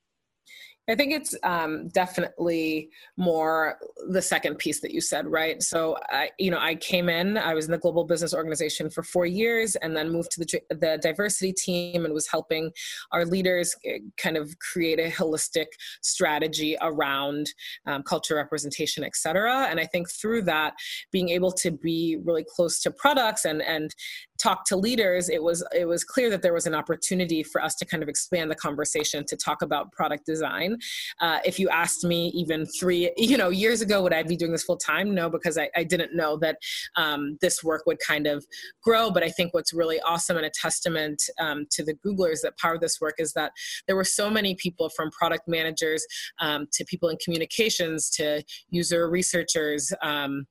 I 0.89 0.95
think 0.95 1.13
it's 1.13 1.35
um, 1.43 1.89
definitely 1.89 2.89
more 3.15 3.77
the 4.09 4.21
second 4.21 4.57
piece 4.57 4.81
that 4.81 4.91
you 4.91 4.99
said, 4.99 5.27
right? 5.27 5.61
So, 5.61 5.95
I, 6.09 6.31
you 6.39 6.49
know, 6.49 6.57
I 6.59 6.75
came 6.75 7.07
in, 7.07 7.37
I 7.37 7.53
was 7.53 7.65
in 7.65 7.71
the 7.71 7.77
global 7.77 8.03
business 8.03 8.33
organization 8.33 8.89
for 8.89 9.03
four 9.03 9.27
years, 9.27 9.75
and 9.77 9.95
then 9.95 10.11
moved 10.11 10.31
to 10.31 10.39
the 10.39 10.61
the 10.69 10.99
diversity 11.01 11.53
team 11.53 12.03
and 12.03 12.13
was 12.13 12.27
helping 12.27 12.71
our 13.11 13.25
leaders 13.25 13.75
eh, 13.85 13.99
kind 14.17 14.37
of 14.37 14.57
create 14.59 14.99
a 14.99 15.11
holistic 15.11 15.67
strategy 16.01 16.75
around 16.81 17.47
um, 17.85 18.01
culture 18.01 18.35
representation, 18.35 19.03
et 19.03 19.15
cetera. 19.15 19.67
And 19.69 19.79
I 19.79 19.85
think 19.85 20.09
through 20.09 20.43
that, 20.43 20.73
being 21.11 21.29
able 21.29 21.51
to 21.53 21.71
be 21.71 22.17
really 22.23 22.45
close 22.55 22.81
to 22.81 22.91
products 22.91 23.45
and 23.45 23.61
and 23.61 23.93
talk 24.41 24.65
to 24.65 24.75
leaders, 24.75 25.29
it 25.29 25.41
was 25.41 25.63
it 25.75 25.85
was 25.85 26.03
clear 26.03 26.29
that 26.29 26.41
there 26.41 26.53
was 26.53 26.65
an 26.65 26.75
opportunity 26.75 27.43
for 27.43 27.63
us 27.63 27.75
to 27.75 27.85
kind 27.85 28.01
of 28.01 28.09
expand 28.09 28.49
the 28.49 28.55
conversation 28.55 29.25
to 29.25 29.35
talk 29.35 29.61
about 29.61 29.91
product 29.91 30.25
design. 30.25 30.77
Uh, 31.19 31.39
if 31.45 31.59
you 31.59 31.69
asked 31.69 32.03
me 32.03 32.31
even 32.33 32.65
three 32.65 33.11
you 33.17 33.37
know 33.37 33.49
years 33.49 33.81
ago, 33.81 34.01
would 34.01 34.13
I 34.13 34.23
be 34.23 34.35
doing 34.35 34.51
this 34.51 34.63
full 34.63 34.77
time? 34.77 35.13
No, 35.13 35.29
because 35.29 35.57
I, 35.57 35.69
I 35.75 35.83
didn't 35.83 36.15
know 36.15 36.37
that 36.37 36.57
um, 36.95 37.37
this 37.41 37.63
work 37.63 37.83
would 37.85 37.99
kind 37.99 38.27
of 38.27 38.45
grow. 38.83 39.11
But 39.11 39.23
I 39.23 39.29
think 39.29 39.53
what's 39.53 39.73
really 39.73 39.99
awesome 40.01 40.37
and 40.37 40.45
a 40.45 40.51
testament 40.51 41.21
um, 41.39 41.65
to 41.71 41.83
the 41.83 41.93
Googlers 42.05 42.41
that 42.41 42.57
power 42.57 42.77
this 42.77 42.99
work 42.99 43.15
is 43.19 43.33
that 43.33 43.51
there 43.87 43.95
were 43.95 44.03
so 44.03 44.29
many 44.29 44.55
people 44.55 44.89
from 44.89 45.11
product 45.11 45.47
managers 45.47 46.05
um, 46.39 46.67
to 46.73 46.85
people 46.85 47.09
in 47.09 47.17
communications 47.23 48.09
to 48.11 48.43
user 48.69 49.09
researchers. 49.09 49.93
Um, 50.01 50.45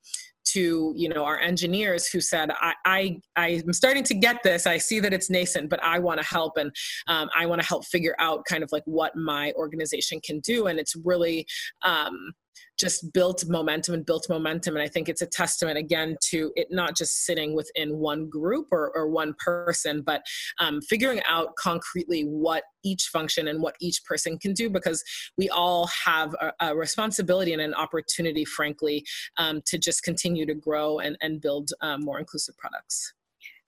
to 0.46 0.92
you 0.96 1.09
know 1.09 1.24
our 1.24 1.38
engineers 1.38 2.09
who 2.09 2.20
said 2.20 2.50
I, 2.61 2.74
I 2.85 3.20
i'm 3.37 3.72
starting 3.72 4.05
to 4.05 4.14
get 4.14 4.42
this. 4.42 4.66
I 4.66 4.79
see 4.79 5.00
that 5.00 5.12
it's 5.12 5.31
nascent 5.31 5.68
but 5.68 5.83
i 5.83 5.98
want 5.98 6.20
to 6.20 6.26
help 6.26 6.57
and 6.57 6.70
um, 7.09 7.29
i 7.37 7.46
want 7.46 7.61
to 7.61 7.66
help 7.66 7.85
figure 7.87 8.14
out 8.18 8.44
kind 8.46 8.62
of 8.62 8.70
like 8.72 8.83
what 8.87 9.14
my 9.16 9.53
organization 9.57 10.20
can 10.20 10.40
do. 10.40 10.66
And 10.66 10.79
it's 10.79 10.96
really 11.05 11.46
um, 11.83 12.33
just 12.79 13.13
built 13.13 13.45
momentum 13.47 13.95
and 13.95 14.07
built 14.07 14.27
momentum. 14.29 14.75
And 14.75 14.83
I 14.83 14.89
think 14.89 15.09
it's 15.09 15.23
a 15.23 15.27
testament 15.27 15.77
again 15.77 16.17
to 16.31 16.51
it 16.57 16.69
not 16.71 16.97
just 16.97 17.25
sitting 17.25 17.55
within 17.55 17.99
one 17.99 18.29
group 18.29 18.69
or, 18.73 18.91
or 18.95 19.09
one 19.09 19.35
person, 19.39 20.03
but 20.03 20.23
um, 20.59 20.81
figuring 20.83 21.21
out 21.29 21.55
concretely 21.57 22.23
what 22.23 22.65
each 22.83 23.05
function 23.13 23.49
and 23.49 23.61
what 23.61 23.77
each 23.81 24.03
person 24.05 24.39
can 24.39 24.55
do 24.55 24.71
because 24.71 25.05
we 25.37 25.49
all 25.51 25.87
have 25.89 26.35
a, 26.41 26.53
a 26.61 26.77
responsibility 26.77 27.53
and 27.53 27.61
an 27.61 27.75
opportunity, 27.75 28.45
frankly, 28.45 29.05
um, 29.37 29.61
to 29.67 29.79
just 29.79 30.03
continue 30.03 30.47
to 30.47 30.55
grow 30.55 31.01
and, 31.01 31.17
and 31.21 31.41
build 31.41 31.71
um, 31.83 32.03
more 32.03 32.19
inclusive 32.19 32.57
products. 32.57 33.13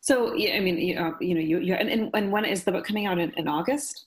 So, 0.00 0.34
yeah, 0.34 0.56
I 0.56 0.60
mean, 0.60 0.78
you, 0.78 0.98
uh, 0.98 1.12
you 1.20 1.34
know, 1.34 1.40
you, 1.40 1.60
you 1.60 1.74
and, 1.74 2.10
and, 2.12 2.32
when 2.32 2.44
is 2.44 2.64
the 2.64 2.72
book 2.72 2.84
coming 2.84 3.06
out 3.06 3.18
in, 3.18 3.30
in 3.36 3.46
August? 3.46 4.06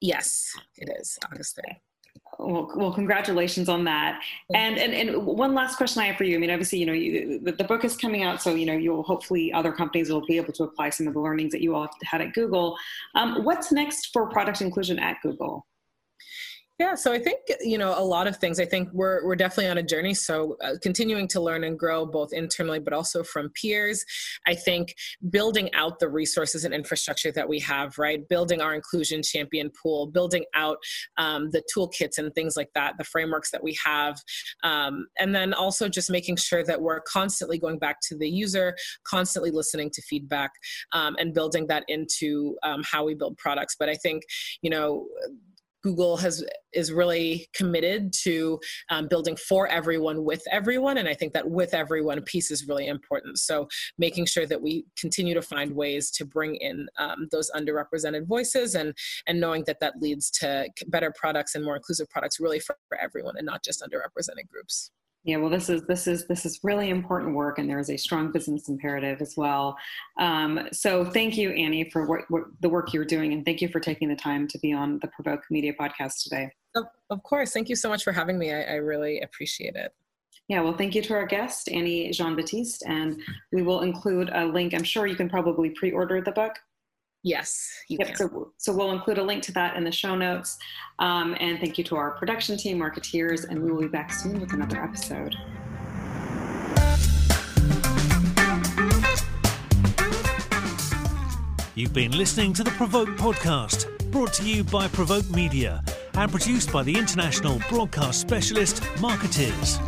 Yes, 0.00 0.50
it 0.78 0.88
is 0.98 1.18
August 1.30 1.58
3rd. 1.58 1.76
Well, 2.38 2.72
well, 2.74 2.92
congratulations 2.92 3.68
on 3.68 3.84
that. 3.84 4.20
And, 4.54 4.78
and 4.78 4.94
and 4.94 5.26
one 5.26 5.54
last 5.54 5.76
question 5.76 6.02
I 6.02 6.06
have 6.06 6.16
for 6.16 6.24
you. 6.24 6.36
I 6.36 6.40
mean, 6.40 6.50
obviously, 6.50 6.78
you 6.78 6.86
know, 6.86 6.92
you, 6.92 7.40
the, 7.40 7.52
the, 7.52 7.64
book 7.64 7.84
is 7.84 7.96
coming 7.96 8.22
out, 8.22 8.40
so 8.40 8.54
you 8.54 8.66
know, 8.66 8.72
you'll 8.72 9.02
hopefully 9.02 9.52
other 9.52 9.70
companies 9.70 10.10
will 10.10 10.24
be 10.24 10.38
able 10.38 10.52
to 10.54 10.64
apply 10.64 10.90
some 10.90 11.06
of 11.06 11.14
the 11.14 11.20
learnings 11.20 11.52
that 11.52 11.60
you 11.60 11.74
all 11.74 11.88
had 12.04 12.20
at 12.20 12.32
Google. 12.32 12.76
Um, 13.14 13.44
what's 13.44 13.70
next 13.70 14.12
for 14.12 14.28
product 14.28 14.60
inclusion 14.60 14.98
at 14.98 15.18
Google? 15.22 15.66
Yeah, 16.82 16.96
so 16.96 17.12
I 17.12 17.20
think 17.20 17.38
you 17.60 17.78
know 17.78 17.94
a 17.96 18.02
lot 18.02 18.26
of 18.26 18.38
things. 18.38 18.58
I 18.58 18.64
think 18.64 18.88
we're 18.92 19.24
we're 19.24 19.36
definitely 19.36 19.68
on 19.68 19.78
a 19.78 19.84
journey. 19.84 20.14
So 20.14 20.56
uh, 20.64 20.74
continuing 20.82 21.28
to 21.28 21.40
learn 21.40 21.62
and 21.62 21.78
grow 21.78 22.04
both 22.04 22.32
internally, 22.32 22.80
but 22.80 22.92
also 22.92 23.22
from 23.22 23.50
peers. 23.50 24.04
I 24.48 24.56
think 24.56 24.92
building 25.30 25.72
out 25.74 26.00
the 26.00 26.08
resources 26.08 26.64
and 26.64 26.74
infrastructure 26.74 27.30
that 27.30 27.48
we 27.48 27.60
have, 27.60 27.98
right? 27.98 28.28
Building 28.28 28.60
our 28.60 28.74
inclusion 28.74 29.22
champion 29.22 29.70
pool, 29.80 30.08
building 30.08 30.44
out 30.56 30.78
um, 31.18 31.50
the 31.52 31.62
toolkits 31.72 32.18
and 32.18 32.34
things 32.34 32.56
like 32.56 32.70
that, 32.74 32.94
the 32.98 33.04
frameworks 33.04 33.52
that 33.52 33.62
we 33.62 33.78
have, 33.84 34.20
um, 34.64 35.06
and 35.20 35.32
then 35.32 35.54
also 35.54 35.88
just 35.88 36.10
making 36.10 36.34
sure 36.34 36.64
that 36.64 36.82
we're 36.82 37.00
constantly 37.02 37.60
going 37.60 37.78
back 37.78 37.98
to 38.08 38.18
the 38.18 38.28
user, 38.28 38.74
constantly 39.06 39.52
listening 39.52 39.88
to 39.90 40.02
feedback, 40.02 40.50
um, 40.94 41.14
and 41.20 41.32
building 41.32 41.68
that 41.68 41.84
into 41.86 42.56
um, 42.64 42.82
how 42.82 43.04
we 43.04 43.14
build 43.14 43.38
products. 43.38 43.76
But 43.78 43.88
I 43.88 43.94
think 43.94 44.24
you 44.62 44.70
know 44.70 45.06
Google 45.82 46.16
has 46.16 46.44
is 46.72 46.92
really 46.92 47.48
committed 47.54 48.12
to 48.22 48.58
um, 48.88 49.06
building 49.08 49.36
for 49.36 49.66
everyone 49.68 50.24
with 50.24 50.42
everyone, 50.50 50.98
and 50.98 51.08
I 51.08 51.14
think 51.14 51.32
that 51.34 51.50
with 51.50 51.74
everyone 51.74 52.22
piece 52.22 52.50
is 52.50 52.66
really 52.66 52.86
important. 52.86 53.38
So 53.38 53.68
making 53.98 54.26
sure 54.26 54.46
that 54.46 54.62
we 54.62 54.84
continue 54.98 55.34
to 55.34 55.42
find 55.42 55.72
ways 55.72 56.10
to 56.12 56.24
bring 56.24 56.54
in 56.56 56.86
um, 56.98 57.28
those 57.30 57.50
underrepresented 57.50 58.26
voices, 58.26 58.74
and 58.74 58.94
and 59.26 59.40
knowing 59.40 59.64
that 59.66 59.80
that 59.80 59.94
leads 60.00 60.30
to 60.40 60.68
better 60.86 61.12
products 61.16 61.54
and 61.54 61.64
more 61.64 61.76
inclusive 61.76 62.08
products, 62.10 62.40
really 62.40 62.60
for, 62.60 62.76
for 62.88 62.98
everyone, 62.98 63.34
and 63.36 63.46
not 63.46 63.64
just 63.64 63.82
underrepresented 63.82 64.48
groups. 64.50 64.90
Yeah, 65.24 65.36
well, 65.36 65.50
this 65.50 65.68
is 65.68 65.82
this 65.86 66.08
is 66.08 66.26
this 66.26 66.44
is 66.44 66.58
really 66.64 66.90
important 66.90 67.36
work, 67.36 67.58
and 67.58 67.70
there 67.70 67.78
is 67.78 67.90
a 67.90 67.96
strong 67.96 68.32
business 68.32 68.68
imperative 68.68 69.20
as 69.20 69.34
well. 69.36 69.76
Um, 70.18 70.68
so, 70.72 71.04
thank 71.04 71.36
you, 71.36 71.50
Annie, 71.50 71.88
for 71.90 72.06
what, 72.06 72.22
what, 72.28 72.42
the 72.60 72.68
work 72.68 72.92
you're 72.92 73.04
doing, 73.04 73.32
and 73.32 73.44
thank 73.44 73.60
you 73.60 73.68
for 73.68 73.78
taking 73.78 74.08
the 74.08 74.16
time 74.16 74.48
to 74.48 74.58
be 74.58 74.72
on 74.72 74.98
the 75.00 75.06
Provoke 75.08 75.44
Media 75.48 75.72
podcast 75.78 76.24
today. 76.24 76.50
Of, 76.74 76.86
of 77.10 77.22
course, 77.22 77.52
thank 77.52 77.68
you 77.68 77.76
so 77.76 77.88
much 77.88 78.02
for 78.02 78.10
having 78.10 78.36
me. 78.36 78.52
I, 78.52 78.62
I 78.62 78.74
really 78.74 79.20
appreciate 79.20 79.76
it. 79.76 79.94
Yeah, 80.48 80.60
well, 80.60 80.76
thank 80.76 80.94
you 80.94 81.02
to 81.02 81.14
our 81.14 81.26
guest, 81.26 81.70
Annie 81.70 82.10
Jean 82.10 82.34
Baptiste, 82.34 82.82
and 82.86 83.20
we 83.52 83.62
will 83.62 83.82
include 83.82 84.28
a 84.34 84.44
link. 84.44 84.74
I'm 84.74 84.82
sure 84.82 85.06
you 85.06 85.14
can 85.14 85.28
probably 85.28 85.70
pre-order 85.70 86.20
the 86.20 86.32
book. 86.32 86.58
Yes. 87.22 87.70
yep. 87.88 88.16
So, 88.16 88.52
so 88.56 88.74
we'll 88.74 88.92
include 88.92 89.18
a 89.18 89.22
link 89.22 89.42
to 89.44 89.52
that 89.52 89.76
in 89.76 89.84
the 89.84 89.92
show 89.92 90.16
notes. 90.16 90.58
Um, 90.98 91.36
and 91.38 91.58
thank 91.60 91.78
you 91.78 91.84
to 91.84 91.96
our 91.96 92.12
production 92.12 92.56
team, 92.56 92.78
markettiers, 92.78 93.44
and 93.44 93.62
we 93.62 93.70
will 93.70 93.80
be 93.80 93.88
back 93.88 94.12
soon 94.12 94.40
with 94.40 94.52
another 94.52 94.82
episode. 94.82 95.36
You've 101.74 101.94
been 101.94 102.12
listening 102.12 102.52
to 102.54 102.64
the 102.64 102.70
Provoke 102.72 103.08
podcast, 103.10 104.10
brought 104.10 104.34
to 104.34 104.48
you 104.48 104.62
by 104.64 104.88
Provoke 104.88 105.28
Media 105.30 105.82
and 106.14 106.30
produced 106.30 106.70
by 106.70 106.82
the 106.82 106.96
international 106.96 107.60
broadcast 107.70 108.20
specialist 108.20 108.82
Markettiers. 109.00 109.78